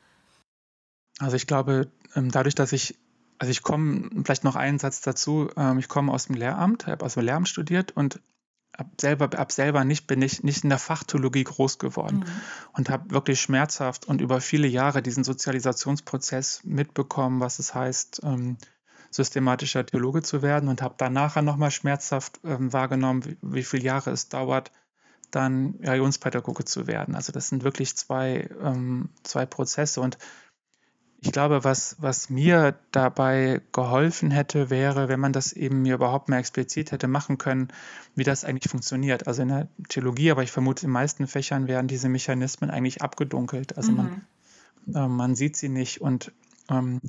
Also 1.19 1.37
ich 1.37 1.47
glaube, 1.47 1.88
dadurch, 2.14 2.55
dass 2.55 2.73
ich 2.73 2.97
also 3.38 3.51
ich 3.51 3.62
komme, 3.62 4.09
vielleicht 4.25 4.45
noch 4.45 4.57
einen 4.57 4.79
Satz 4.79 5.01
dazu, 5.01 5.51
ähm, 5.57 5.79
ich 5.79 5.88
komme 5.88 6.12
aus 6.12 6.27
dem 6.27 6.37
Lehramt, 6.37 6.87
habe 6.87 7.05
aus 7.05 7.14
dem 7.14 7.25
Lehramt 7.25 7.49
studiert 7.49 7.92
und 7.92 8.21
ab 8.77 8.87
selber, 9.01 9.39
ab 9.39 9.53
selber 9.53 9.85
nicht, 9.85 10.07
bin 10.07 10.23
ich 10.23 10.43
nicht 10.43 10.65
in 10.65 10.71
der 10.71 10.79
Fachtheologie 10.79 11.45
groß 11.45 11.79
geworden 11.79 12.19
mhm. 12.21 12.41
und 12.73 12.91
habe 12.91 13.11
wirklich 13.11 13.41
schmerzhaft 13.41 14.07
und 14.07 14.21
über 14.21 14.41
viele 14.41 14.67
Jahre 14.67 15.03
diesen 15.03 15.25
Sozialisationsprozess 15.25 16.62
mitbekommen, 16.65 17.41
was 17.41 17.59
es 17.59 17.75
heißt, 17.75 18.21
ähm, 18.25 18.57
systematischer 19.11 19.87
Theologe 19.87 20.23
zu 20.23 20.43
werden 20.43 20.69
und 20.69 20.83
habe 20.83 20.95
dann 20.99 21.12
nachher 21.12 21.43
nochmal 21.43 21.71
schmerzhaft 21.71 22.41
ähm, 22.45 22.73
wahrgenommen, 22.73 23.25
wie, 23.25 23.39
wie 23.41 23.62
viele 23.62 23.85
Jahre 23.85 24.11
es 24.11 24.29
dauert, 24.29 24.73
dann 25.31 25.77
Religionspädagoge 25.83 26.65
zu 26.65 26.87
werden. 26.87 27.15
Also 27.15 27.33
das 27.33 27.49
sind 27.49 27.65
wirklich 27.65 27.97
zwei, 27.97 28.49
ähm, 28.62 29.11
zwei 29.23 29.47
Prozesse 29.47 30.01
und 30.01 30.19
ich 31.20 31.33
glaube, 31.33 31.64
was, 31.64 31.96
was 31.98 32.29
mir 32.31 32.79
dabei 32.92 33.62
geholfen 33.72 34.31
hätte, 34.31 34.70
wäre, 34.70 35.09
wenn 35.09 35.18
man 35.18 35.33
das 35.33 35.52
eben 35.52 35.83
mir 35.83 35.94
überhaupt 35.94 36.29
mehr 36.29 36.38
explizit 36.38 36.92
hätte 36.92 37.09
machen 37.09 37.38
können, 37.38 37.68
wie 38.14 38.24
das 38.24 38.44
eigentlich 38.44 38.70
funktioniert. 38.70 39.26
Also 39.26 39.42
in 39.42 39.48
der 39.48 39.68
Theologie, 39.88 40.31
aber 40.31 40.42
ich 40.42 40.52
vermute, 40.52 40.83
in 40.83 40.88
den 40.88 40.92
meisten 40.92 41.26
Fächern 41.26 41.68
werden 41.68 41.88
diese 41.88 42.09
Mechanismen 42.09 42.70
eigentlich 42.70 43.02
abgedunkelt. 43.02 43.76
Also 43.76 43.92
mhm. 43.92 43.96
man, 43.96 44.26
äh, 44.94 45.09
man 45.09 45.35
sieht 45.35 45.57
sie 45.57 45.70
nicht. 45.70 46.00
Und, 46.00 46.33
ähm, 46.68 47.00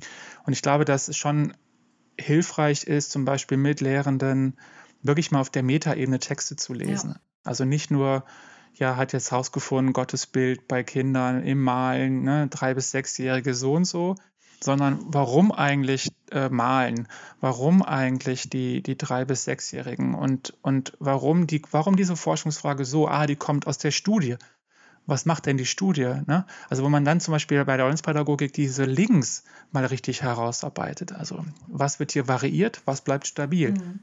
und 0.45 0.53
ich 0.53 0.61
glaube, 0.61 0.85
dass 0.85 1.09
es 1.09 1.17
schon 1.17 1.53
hilfreich 2.19 2.85
ist, 2.85 3.11
zum 3.11 3.25
Beispiel 3.25 3.57
mit 3.57 3.81
Lehrenden 3.81 4.57
wirklich 5.03 5.31
mal 5.31 5.41
auf 5.41 5.49
der 5.49 5.63
Metaebene 5.63 6.19
Texte 6.19 6.55
zu 6.55 6.73
lesen. 6.73 7.11
Ja. 7.11 7.19
Also 7.43 7.65
nicht 7.65 7.91
nur 7.91 8.23
ja, 8.79 8.95
hat 8.95 9.13
jetzt 9.13 9.31
herausgefunden, 9.31 9.93
Gottesbild 9.93 10.67
bei 10.67 10.83
Kindern 10.83 11.43
im 11.43 11.61
Malen, 11.63 12.23
ne, 12.23 12.47
drei- 12.47 12.73
bis 12.73 12.91
sechsjährige 12.91 13.53
so 13.53 13.73
und 13.73 13.85
so, 13.85 14.15
sondern 14.63 14.99
warum 15.07 15.51
eigentlich 15.51 16.09
äh, 16.31 16.49
malen? 16.49 17.07
Warum 17.39 17.83
eigentlich 17.83 18.49
die, 18.49 18.81
die 18.81 18.97
drei- 18.97 19.25
bis 19.25 19.43
sechsjährigen? 19.43 20.13
Und, 20.13 20.55
und 20.61 20.93
warum, 20.99 21.47
die, 21.47 21.61
warum 21.71 21.95
diese 21.95 22.15
Forschungsfrage 22.15 22.85
so? 22.85 23.07
Ah, 23.07 23.27
die 23.27 23.35
kommt 23.35 23.67
aus 23.67 23.77
der 23.77 23.91
Studie. 23.91 24.37
Was 25.05 25.25
macht 25.25 25.45
denn 25.45 25.57
die 25.57 25.65
Studie? 25.65 26.21
Ne? 26.25 26.45
Also, 26.69 26.83
wo 26.83 26.89
man 26.89 27.05
dann 27.05 27.21
zum 27.21 27.31
Beispiel 27.31 27.63
bei 27.63 27.77
der 27.77 27.85
Ordenspädagogik 27.85 28.51
diese 28.51 28.83
Links 28.83 29.43
mal 29.71 29.85
richtig 29.85 30.21
herausarbeitet. 30.21 31.13
Also, 31.13 31.45
was 31.67 31.99
wird 31.99 32.11
hier 32.11 32.27
variiert? 32.27 32.81
Was 32.85 33.01
bleibt 33.01 33.25
stabil? 33.25 33.71
Mhm. 33.71 33.99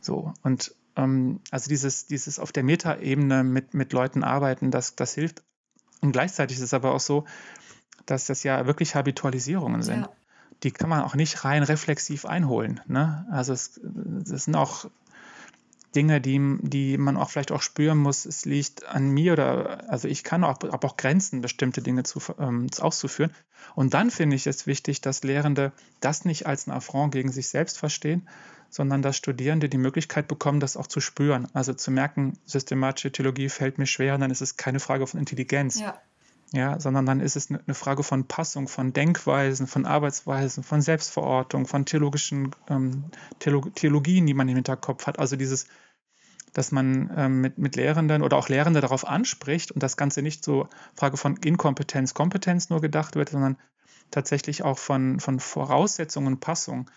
So, 0.00 0.32
und 0.42 0.74
also 0.98 1.68
dieses, 1.68 2.06
dieses 2.06 2.38
auf 2.38 2.52
der 2.52 2.64
Metaebene 2.64 3.44
mit, 3.44 3.74
mit 3.74 3.92
Leuten 3.92 4.24
arbeiten, 4.24 4.70
das, 4.70 4.96
das 4.96 5.14
hilft. 5.14 5.42
Und 6.00 6.12
gleichzeitig 6.12 6.56
ist 6.56 6.62
es 6.62 6.74
aber 6.74 6.92
auch 6.92 7.00
so, 7.00 7.24
dass 8.06 8.26
das 8.26 8.42
ja 8.42 8.66
wirklich 8.66 8.94
Habitualisierungen 8.94 9.82
sind. 9.82 10.02
Ja. 10.02 10.10
Die 10.62 10.70
kann 10.72 10.90
man 10.90 11.02
auch 11.02 11.14
nicht 11.14 11.44
rein 11.44 11.62
reflexiv 11.62 12.24
einholen. 12.24 12.80
Ne? 12.86 13.26
Also 13.30 13.52
es, 13.52 13.80
das 13.82 14.44
sind 14.44 14.56
auch 14.56 14.86
Dinge, 15.94 16.20
die, 16.20 16.58
die 16.60 16.98
man 16.98 17.16
auch 17.16 17.30
vielleicht 17.30 17.52
auch 17.52 17.62
spüren 17.62 17.98
muss, 17.98 18.26
es 18.26 18.44
liegt 18.44 18.86
an 18.86 19.10
mir 19.10 19.32
oder 19.32 19.88
also 19.88 20.06
ich 20.08 20.22
kann 20.22 20.44
auch, 20.44 20.58
auch 20.62 20.96
Grenzen, 20.96 21.40
bestimmte 21.40 21.80
Dinge 21.80 22.02
zu, 22.02 22.20
ähm, 22.38 22.66
auszuführen. 22.78 23.32
Und 23.74 23.94
dann 23.94 24.10
finde 24.10 24.36
ich 24.36 24.46
es 24.46 24.66
wichtig, 24.66 25.00
dass 25.00 25.22
Lehrende 25.22 25.72
das 26.00 26.24
nicht 26.24 26.46
als 26.46 26.66
ein 26.66 26.72
Affront 26.72 27.12
gegen 27.12 27.32
sich 27.32 27.48
selbst 27.48 27.78
verstehen, 27.78 28.28
sondern 28.70 29.02
dass 29.02 29.16
Studierende 29.16 29.68
die 29.68 29.78
Möglichkeit 29.78 30.28
bekommen, 30.28 30.60
das 30.60 30.76
auch 30.76 30.86
zu 30.86 31.00
spüren. 31.00 31.48
Also 31.52 31.72
zu 31.74 31.90
merken, 31.90 32.38
systematische 32.44 33.12
Theologie 33.12 33.48
fällt 33.48 33.78
mir 33.78 33.86
schwer, 33.86 34.14
und 34.14 34.20
dann 34.20 34.30
ist 34.30 34.42
es 34.42 34.56
keine 34.56 34.80
Frage 34.80 35.06
von 35.06 35.20
Intelligenz. 35.20 35.80
Ja. 35.80 36.00
Ja, 36.52 36.80
sondern 36.80 37.04
dann 37.04 37.20
ist 37.20 37.36
es 37.36 37.50
eine 37.50 37.74
Frage 37.74 38.02
von 38.02 38.26
Passung, 38.26 38.68
von 38.68 38.94
Denkweisen, 38.94 39.66
von 39.66 39.84
Arbeitsweisen, 39.84 40.62
von 40.62 40.80
Selbstverortung, 40.80 41.66
von 41.66 41.84
theologischen 41.84 42.52
ähm, 42.70 43.04
Theolog 43.38 43.74
Theologien, 43.74 44.26
die 44.26 44.32
man 44.32 44.48
im 44.48 44.54
Hinterkopf 44.54 45.06
hat. 45.06 45.18
Also 45.18 45.36
dieses, 45.36 45.66
dass 46.54 46.72
man 46.72 47.10
ähm, 47.14 47.42
mit, 47.42 47.58
mit 47.58 47.76
Lehrenden 47.76 48.22
oder 48.22 48.38
auch 48.38 48.48
Lehrende 48.48 48.80
darauf 48.80 49.06
anspricht 49.06 49.72
und 49.72 49.82
das 49.82 49.98
Ganze 49.98 50.22
nicht 50.22 50.42
so 50.42 50.68
Frage 50.94 51.18
von 51.18 51.36
Inkompetenz, 51.36 52.14
Kompetenz 52.14 52.70
nur 52.70 52.80
gedacht 52.80 53.14
wird, 53.14 53.28
sondern 53.28 53.58
tatsächlich 54.10 54.62
auch 54.64 54.78
von, 54.78 55.20
von 55.20 55.40
Voraussetzungen 55.40 56.28
und 56.28 56.40
Passung. 56.40 56.90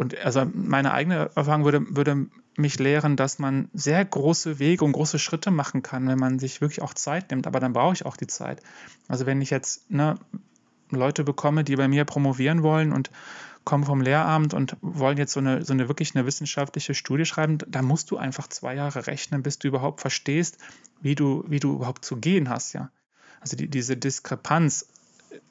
Und 0.00 0.16
also 0.24 0.46
meine 0.54 0.94
eigene 0.94 1.30
Erfahrung 1.34 1.66
würde, 1.66 1.94
würde 1.94 2.26
mich 2.56 2.78
lehren, 2.78 3.16
dass 3.16 3.38
man 3.38 3.68
sehr 3.74 4.02
große 4.02 4.58
Wege 4.58 4.82
und 4.82 4.92
große 4.92 5.18
Schritte 5.18 5.50
machen 5.50 5.82
kann, 5.82 6.08
wenn 6.08 6.18
man 6.18 6.38
sich 6.38 6.62
wirklich 6.62 6.80
auch 6.80 6.94
Zeit 6.94 7.30
nimmt. 7.30 7.46
Aber 7.46 7.60
dann 7.60 7.74
brauche 7.74 7.92
ich 7.92 8.06
auch 8.06 8.16
die 8.16 8.26
Zeit. 8.26 8.62
Also 9.08 9.26
wenn 9.26 9.42
ich 9.42 9.50
jetzt 9.50 9.90
ne, 9.90 10.14
Leute 10.88 11.22
bekomme, 11.22 11.64
die 11.64 11.76
bei 11.76 11.86
mir 11.86 12.06
promovieren 12.06 12.62
wollen 12.62 12.94
und 12.94 13.10
kommen 13.64 13.84
vom 13.84 14.00
Lehramt 14.00 14.54
und 14.54 14.74
wollen 14.80 15.18
jetzt 15.18 15.34
so 15.34 15.40
eine, 15.40 15.66
so 15.66 15.74
eine 15.74 15.88
wirklich 15.88 16.16
eine 16.16 16.24
wissenschaftliche 16.24 16.94
Studie 16.94 17.26
schreiben, 17.26 17.58
da 17.68 17.82
musst 17.82 18.10
du 18.10 18.16
einfach 18.16 18.46
zwei 18.46 18.74
Jahre 18.76 19.06
rechnen, 19.06 19.42
bis 19.42 19.58
du 19.58 19.68
überhaupt 19.68 20.00
verstehst, 20.00 20.56
wie 21.02 21.14
du, 21.14 21.44
wie 21.46 21.60
du 21.60 21.74
überhaupt 21.74 22.06
zu 22.06 22.16
gehen 22.16 22.48
hast, 22.48 22.72
ja. 22.72 22.90
Also 23.42 23.54
die, 23.54 23.68
diese 23.68 23.98
Diskrepanz 23.98 24.86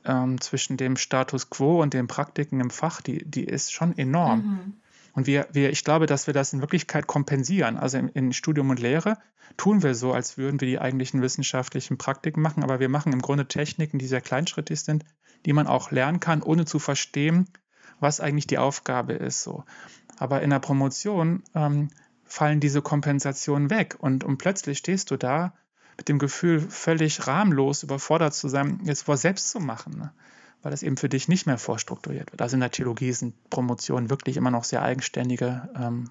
ähm, 0.05 0.39
zwischen 0.41 0.77
dem 0.77 0.97
Status 0.97 1.49
quo 1.49 1.81
und 1.81 1.93
den 1.93 2.07
Praktiken 2.07 2.59
im 2.59 2.69
Fach, 2.69 3.01
die, 3.01 3.23
die 3.23 3.43
ist 3.43 3.71
schon 3.71 3.97
enorm. 3.97 4.39
Mhm. 4.39 4.73
Und 5.13 5.27
wir, 5.27 5.47
wir, 5.51 5.69
ich 5.71 5.83
glaube, 5.83 6.05
dass 6.05 6.27
wir 6.27 6.33
das 6.33 6.53
in 6.53 6.61
Wirklichkeit 6.61 7.07
kompensieren. 7.07 7.77
Also 7.77 7.97
in, 7.97 8.09
in, 8.09 8.33
Studium 8.33 8.69
und 8.69 8.79
Lehre 8.79 9.17
tun 9.57 9.83
wir 9.83 9.95
so, 9.95 10.13
als 10.13 10.37
würden 10.37 10.61
wir 10.61 10.67
die 10.67 10.79
eigentlichen 10.79 11.21
wissenschaftlichen 11.21 11.97
Praktiken 11.97 12.41
machen, 12.41 12.63
aber 12.63 12.79
wir 12.79 12.89
machen 12.89 13.11
im 13.11 13.21
Grunde 13.21 13.47
Techniken, 13.47 13.97
die 13.97 14.07
sehr 14.07 14.21
kleinschrittig 14.21 14.79
sind, 14.81 15.03
die 15.45 15.53
man 15.53 15.67
auch 15.67 15.91
lernen 15.91 16.19
kann, 16.19 16.41
ohne 16.41 16.65
zu 16.65 16.79
verstehen, 16.79 17.49
was 17.99 18.19
eigentlich 18.19 18.47
die 18.47 18.59
Aufgabe 18.59 19.13
ist. 19.13 19.43
So. 19.43 19.63
Aber 20.17 20.41
in 20.41 20.51
der 20.51 20.59
Promotion 20.59 21.43
ähm, 21.55 21.89
fallen 22.23 22.59
diese 22.59 22.81
Kompensationen 22.81 23.69
weg 23.69 23.95
und, 23.99 24.23
und 24.23 24.37
plötzlich 24.37 24.77
stehst 24.77 25.11
du 25.11 25.17
da 25.17 25.53
mit 25.99 26.07
dem 26.07 26.17
Gefühl, 26.17 26.61
völlig 26.61 27.27
rahmenlos 27.27 27.83
überfordert 27.83 28.33
zu 28.33 28.47
sein, 28.47 28.79
jetzt 28.85 29.03
vor 29.03 29.17
selbst 29.17 29.49
zu 29.49 29.59
machen, 29.59 29.97
ne? 29.97 30.13
weil 30.61 30.71
das 30.71 30.81
eben 30.81 30.95
für 30.95 31.09
dich 31.09 31.27
nicht 31.27 31.45
mehr 31.45 31.57
vorstrukturiert 31.57 32.31
wird. 32.31 32.41
Also 32.41 32.53
in 32.53 32.61
der 32.61 32.71
Theologie 32.71 33.11
sind 33.11 33.49
Promotionen 33.49 34.09
wirklich 34.09 34.37
immer 34.37 34.49
noch 34.49 34.63
sehr 34.63 34.81
eigenständige 34.81 35.69
ähm, 35.75 36.09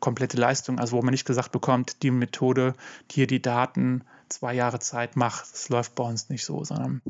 komplette 0.00 0.36
Leistung, 0.38 0.80
also 0.80 0.96
wo 0.96 1.02
man 1.02 1.12
nicht 1.12 1.24
gesagt 1.24 1.52
bekommt, 1.52 2.02
die 2.02 2.10
Methode, 2.10 2.74
hier 3.08 3.28
die 3.28 3.40
Daten, 3.40 4.02
zwei 4.28 4.54
Jahre 4.54 4.80
Zeit 4.80 5.14
macht, 5.14 5.52
das 5.52 5.68
läuft 5.68 5.94
bei 5.94 6.02
uns 6.02 6.28
nicht 6.28 6.44
so, 6.44 6.64
sondern 6.64 7.00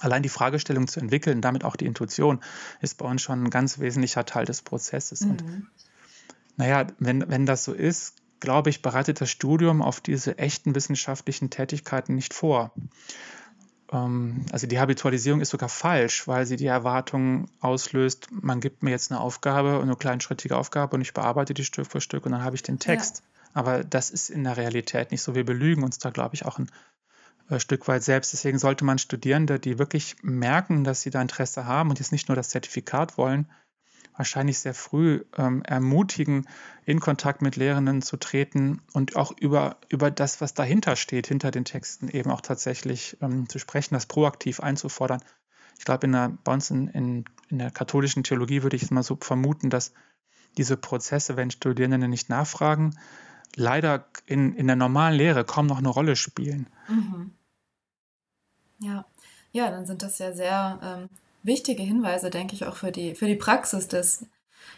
allein 0.00 0.22
die 0.22 0.28
Fragestellung 0.28 0.86
zu 0.86 1.00
entwickeln, 1.00 1.40
damit 1.40 1.64
auch 1.64 1.76
die 1.76 1.86
Intuition, 1.86 2.40
ist 2.82 2.98
bei 2.98 3.06
uns 3.06 3.22
schon 3.22 3.44
ein 3.44 3.50
ganz 3.50 3.78
wesentlicher 3.78 4.26
Teil 4.26 4.44
des 4.44 4.60
Prozesses. 4.60 5.22
Mhm. 5.22 5.30
Und 5.30 5.66
naja, 6.58 6.86
wenn, 6.98 7.26
wenn 7.30 7.46
das 7.46 7.64
so 7.64 7.72
ist, 7.72 8.16
glaube 8.40 8.70
ich, 8.70 8.82
bereitet 8.82 9.20
das 9.20 9.30
Studium 9.30 9.82
auf 9.82 10.00
diese 10.00 10.38
echten 10.38 10.74
wissenschaftlichen 10.74 11.50
Tätigkeiten 11.50 12.14
nicht 12.14 12.34
vor. 12.34 12.72
Ähm, 13.92 14.44
also 14.52 14.66
die 14.66 14.78
Habitualisierung 14.78 15.40
ist 15.40 15.50
sogar 15.50 15.68
falsch, 15.68 16.28
weil 16.28 16.46
sie 16.46 16.56
die 16.56 16.66
Erwartung 16.66 17.48
auslöst, 17.60 18.28
man 18.30 18.60
gibt 18.60 18.82
mir 18.82 18.90
jetzt 18.90 19.10
eine 19.10 19.20
Aufgabe, 19.20 19.80
eine 19.80 19.96
kleinschrittige 19.96 20.56
Aufgabe 20.56 20.96
und 20.96 21.02
ich 21.02 21.14
bearbeite 21.14 21.54
die 21.54 21.64
Stück 21.64 21.86
für 21.86 22.00
Stück 22.00 22.26
und 22.26 22.32
dann 22.32 22.44
habe 22.44 22.56
ich 22.56 22.62
den 22.62 22.78
Text. 22.78 23.18
Ja. 23.18 23.38
Aber 23.54 23.84
das 23.84 24.10
ist 24.10 24.30
in 24.30 24.44
der 24.44 24.56
Realität 24.56 25.10
nicht 25.10 25.22
so. 25.22 25.34
Wir 25.34 25.44
belügen 25.44 25.82
uns 25.82 25.98
da, 25.98 26.10
glaube 26.10 26.34
ich, 26.34 26.44
auch 26.44 26.58
ein 26.58 26.70
äh, 27.48 27.58
Stück 27.58 27.88
weit 27.88 28.02
selbst. 28.02 28.32
Deswegen 28.32 28.58
sollte 28.58 28.84
man 28.84 28.98
Studierende, 28.98 29.58
die 29.58 29.78
wirklich 29.78 30.16
merken, 30.22 30.84
dass 30.84 31.00
sie 31.00 31.10
da 31.10 31.20
Interesse 31.22 31.64
haben 31.64 31.90
und 31.90 31.98
jetzt 31.98 32.12
nicht 32.12 32.28
nur 32.28 32.36
das 32.36 32.50
Zertifikat 32.50 33.16
wollen, 33.16 33.50
wahrscheinlich 34.18 34.58
sehr 34.58 34.74
früh 34.74 35.24
ähm, 35.36 35.62
ermutigen, 35.62 36.46
in 36.84 36.98
Kontakt 36.98 37.40
mit 37.40 37.56
Lehrenden 37.56 38.02
zu 38.02 38.16
treten 38.16 38.82
und 38.92 39.16
auch 39.16 39.32
über, 39.38 39.76
über 39.88 40.10
das, 40.10 40.40
was 40.40 40.54
dahinter 40.54 40.96
steht, 40.96 41.28
hinter 41.28 41.52
den 41.52 41.64
Texten 41.64 42.08
eben 42.08 42.30
auch 42.30 42.40
tatsächlich 42.40 43.16
ähm, 43.22 43.48
zu 43.48 43.58
sprechen, 43.58 43.94
das 43.94 44.06
proaktiv 44.06 44.60
einzufordern. 44.60 45.22
Ich 45.78 45.84
glaube, 45.84 46.06
in 46.06 46.12
der, 46.12 46.36
bei 46.42 46.52
uns 46.52 46.70
in, 46.70 46.88
in, 46.88 47.24
in 47.48 47.58
der 47.58 47.70
katholischen 47.70 48.24
Theologie 48.24 48.64
würde 48.64 48.74
ich 48.74 48.82
es 48.82 48.90
mal 48.90 49.04
so 49.04 49.16
vermuten, 49.20 49.70
dass 49.70 49.92
diese 50.56 50.76
Prozesse, 50.76 51.36
wenn 51.36 51.52
Studierende 51.52 52.08
nicht 52.08 52.28
nachfragen, 52.28 52.98
leider 53.54 54.08
in, 54.26 54.52
in 54.54 54.66
der 54.66 54.76
normalen 54.76 55.14
Lehre 55.14 55.44
kaum 55.44 55.66
noch 55.66 55.78
eine 55.78 55.88
Rolle 55.88 56.16
spielen. 56.16 56.68
Mhm. 56.88 57.32
Ja. 58.80 59.06
ja, 59.52 59.70
dann 59.70 59.86
sind 59.86 60.02
das 60.02 60.18
ja 60.18 60.32
sehr 60.32 60.80
ähm, 60.82 61.08
wichtige 61.42 61.82
Hinweise, 61.82 62.30
denke 62.30 62.54
ich, 62.54 62.66
auch 62.66 62.76
für 62.76 62.92
die, 62.92 63.14
für 63.14 63.26
die 63.26 63.36
Praxis 63.36 63.88
des 63.88 64.26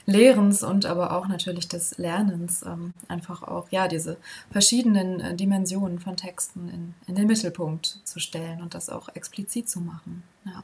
Lehrens 0.07 0.63
und 0.63 0.87
aber 0.87 1.13
auch 1.17 1.29
natürlich 1.29 1.69
des 1.69 1.99
Lernens. 1.99 2.63
Ähm, 2.63 2.95
einfach 3.09 3.43
auch, 3.43 3.69
ja, 3.71 3.89
diese 3.89 4.17
verschiedenen 4.51 5.21
äh, 5.21 5.35
Dimensionen 5.35 5.99
von 5.99 6.17
Texten 6.17 6.69
in, 6.69 6.95
in 7.07 7.15
den 7.15 7.27
Mittelpunkt 7.27 8.01
zu 8.05 8.21
stellen 8.21 8.63
und 8.63 8.75
das 8.75 8.89
auch 8.89 9.09
explizit 9.15 9.69
zu 9.69 9.81
machen. 9.81 10.23
Ja. 10.45 10.63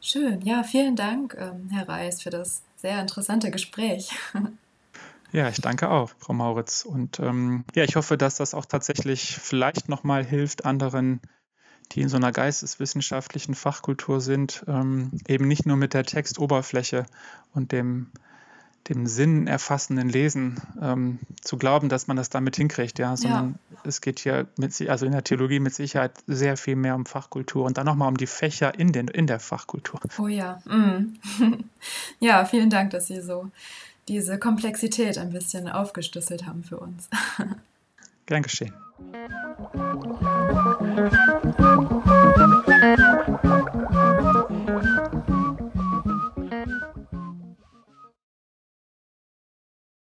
Schön. 0.00 0.42
Ja, 0.42 0.62
vielen 0.64 0.96
Dank, 0.96 1.36
ähm, 1.38 1.70
Herr 1.72 1.88
Reis, 1.88 2.22
für 2.22 2.30
das 2.30 2.62
sehr 2.76 3.00
interessante 3.00 3.50
Gespräch. 3.50 4.10
Ja, 5.32 5.48
ich 5.48 5.60
danke 5.60 5.90
auch, 5.90 6.12
Frau 6.20 6.32
Mauritz. 6.32 6.84
Und 6.84 7.18
ähm, 7.18 7.64
ja, 7.74 7.82
ich 7.82 7.96
hoffe, 7.96 8.16
dass 8.16 8.36
das 8.36 8.54
auch 8.54 8.66
tatsächlich 8.66 9.36
vielleicht 9.36 9.88
nochmal 9.88 10.24
hilft, 10.24 10.64
anderen 10.64 11.20
die 11.92 12.02
in 12.02 12.08
so 12.08 12.16
einer 12.16 12.32
geisteswissenschaftlichen 12.32 13.54
Fachkultur 13.54 14.20
sind, 14.20 14.64
ähm, 14.66 15.12
eben 15.28 15.46
nicht 15.46 15.66
nur 15.66 15.76
mit 15.76 15.94
der 15.94 16.04
Textoberfläche 16.04 17.06
und 17.52 17.72
dem, 17.72 18.10
dem 18.88 19.06
Sinn 19.06 19.46
erfassenden 19.46 20.08
Lesen 20.08 20.60
ähm, 20.80 21.18
zu 21.40 21.56
glauben, 21.56 21.88
dass 21.88 22.06
man 22.06 22.16
das 22.16 22.30
damit 22.30 22.56
hinkriegt, 22.56 22.98
ja, 22.98 23.16
sondern 23.16 23.58
ja. 23.70 23.78
es 23.84 24.00
geht 24.00 24.18
hier 24.18 24.46
mit, 24.58 24.78
also 24.88 25.06
in 25.06 25.12
der 25.12 25.24
Theologie 25.24 25.60
mit 25.60 25.74
Sicherheit 25.74 26.12
sehr 26.26 26.56
viel 26.56 26.76
mehr 26.76 26.94
um 26.94 27.06
Fachkultur 27.06 27.64
und 27.64 27.78
dann 27.78 27.86
nochmal 27.86 28.08
um 28.08 28.16
die 28.16 28.26
Fächer 28.26 28.78
in, 28.78 28.92
den, 28.92 29.08
in 29.08 29.26
der 29.26 29.40
Fachkultur. 29.40 30.00
Oh 30.18 30.28
ja. 30.28 30.60
Mm. 30.66 31.14
ja, 32.20 32.44
vielen 32.44 32.70
Dank, 32.70 32.90
dass 32.90 33.06
Sie 33.06 33.20
so 33.20 33.50
diese 34.08 34.38
Komplexität 34.38 35.16
ein 35.16 35.30
bisschen 35.30 35.68
aufgeschlüsselt 35.68 36.46
haben 36.46 36.62
für 36.62 36.78
uns. 36.78 37.08
Gern 38.26 38.42
geschehen. 38.42 38.74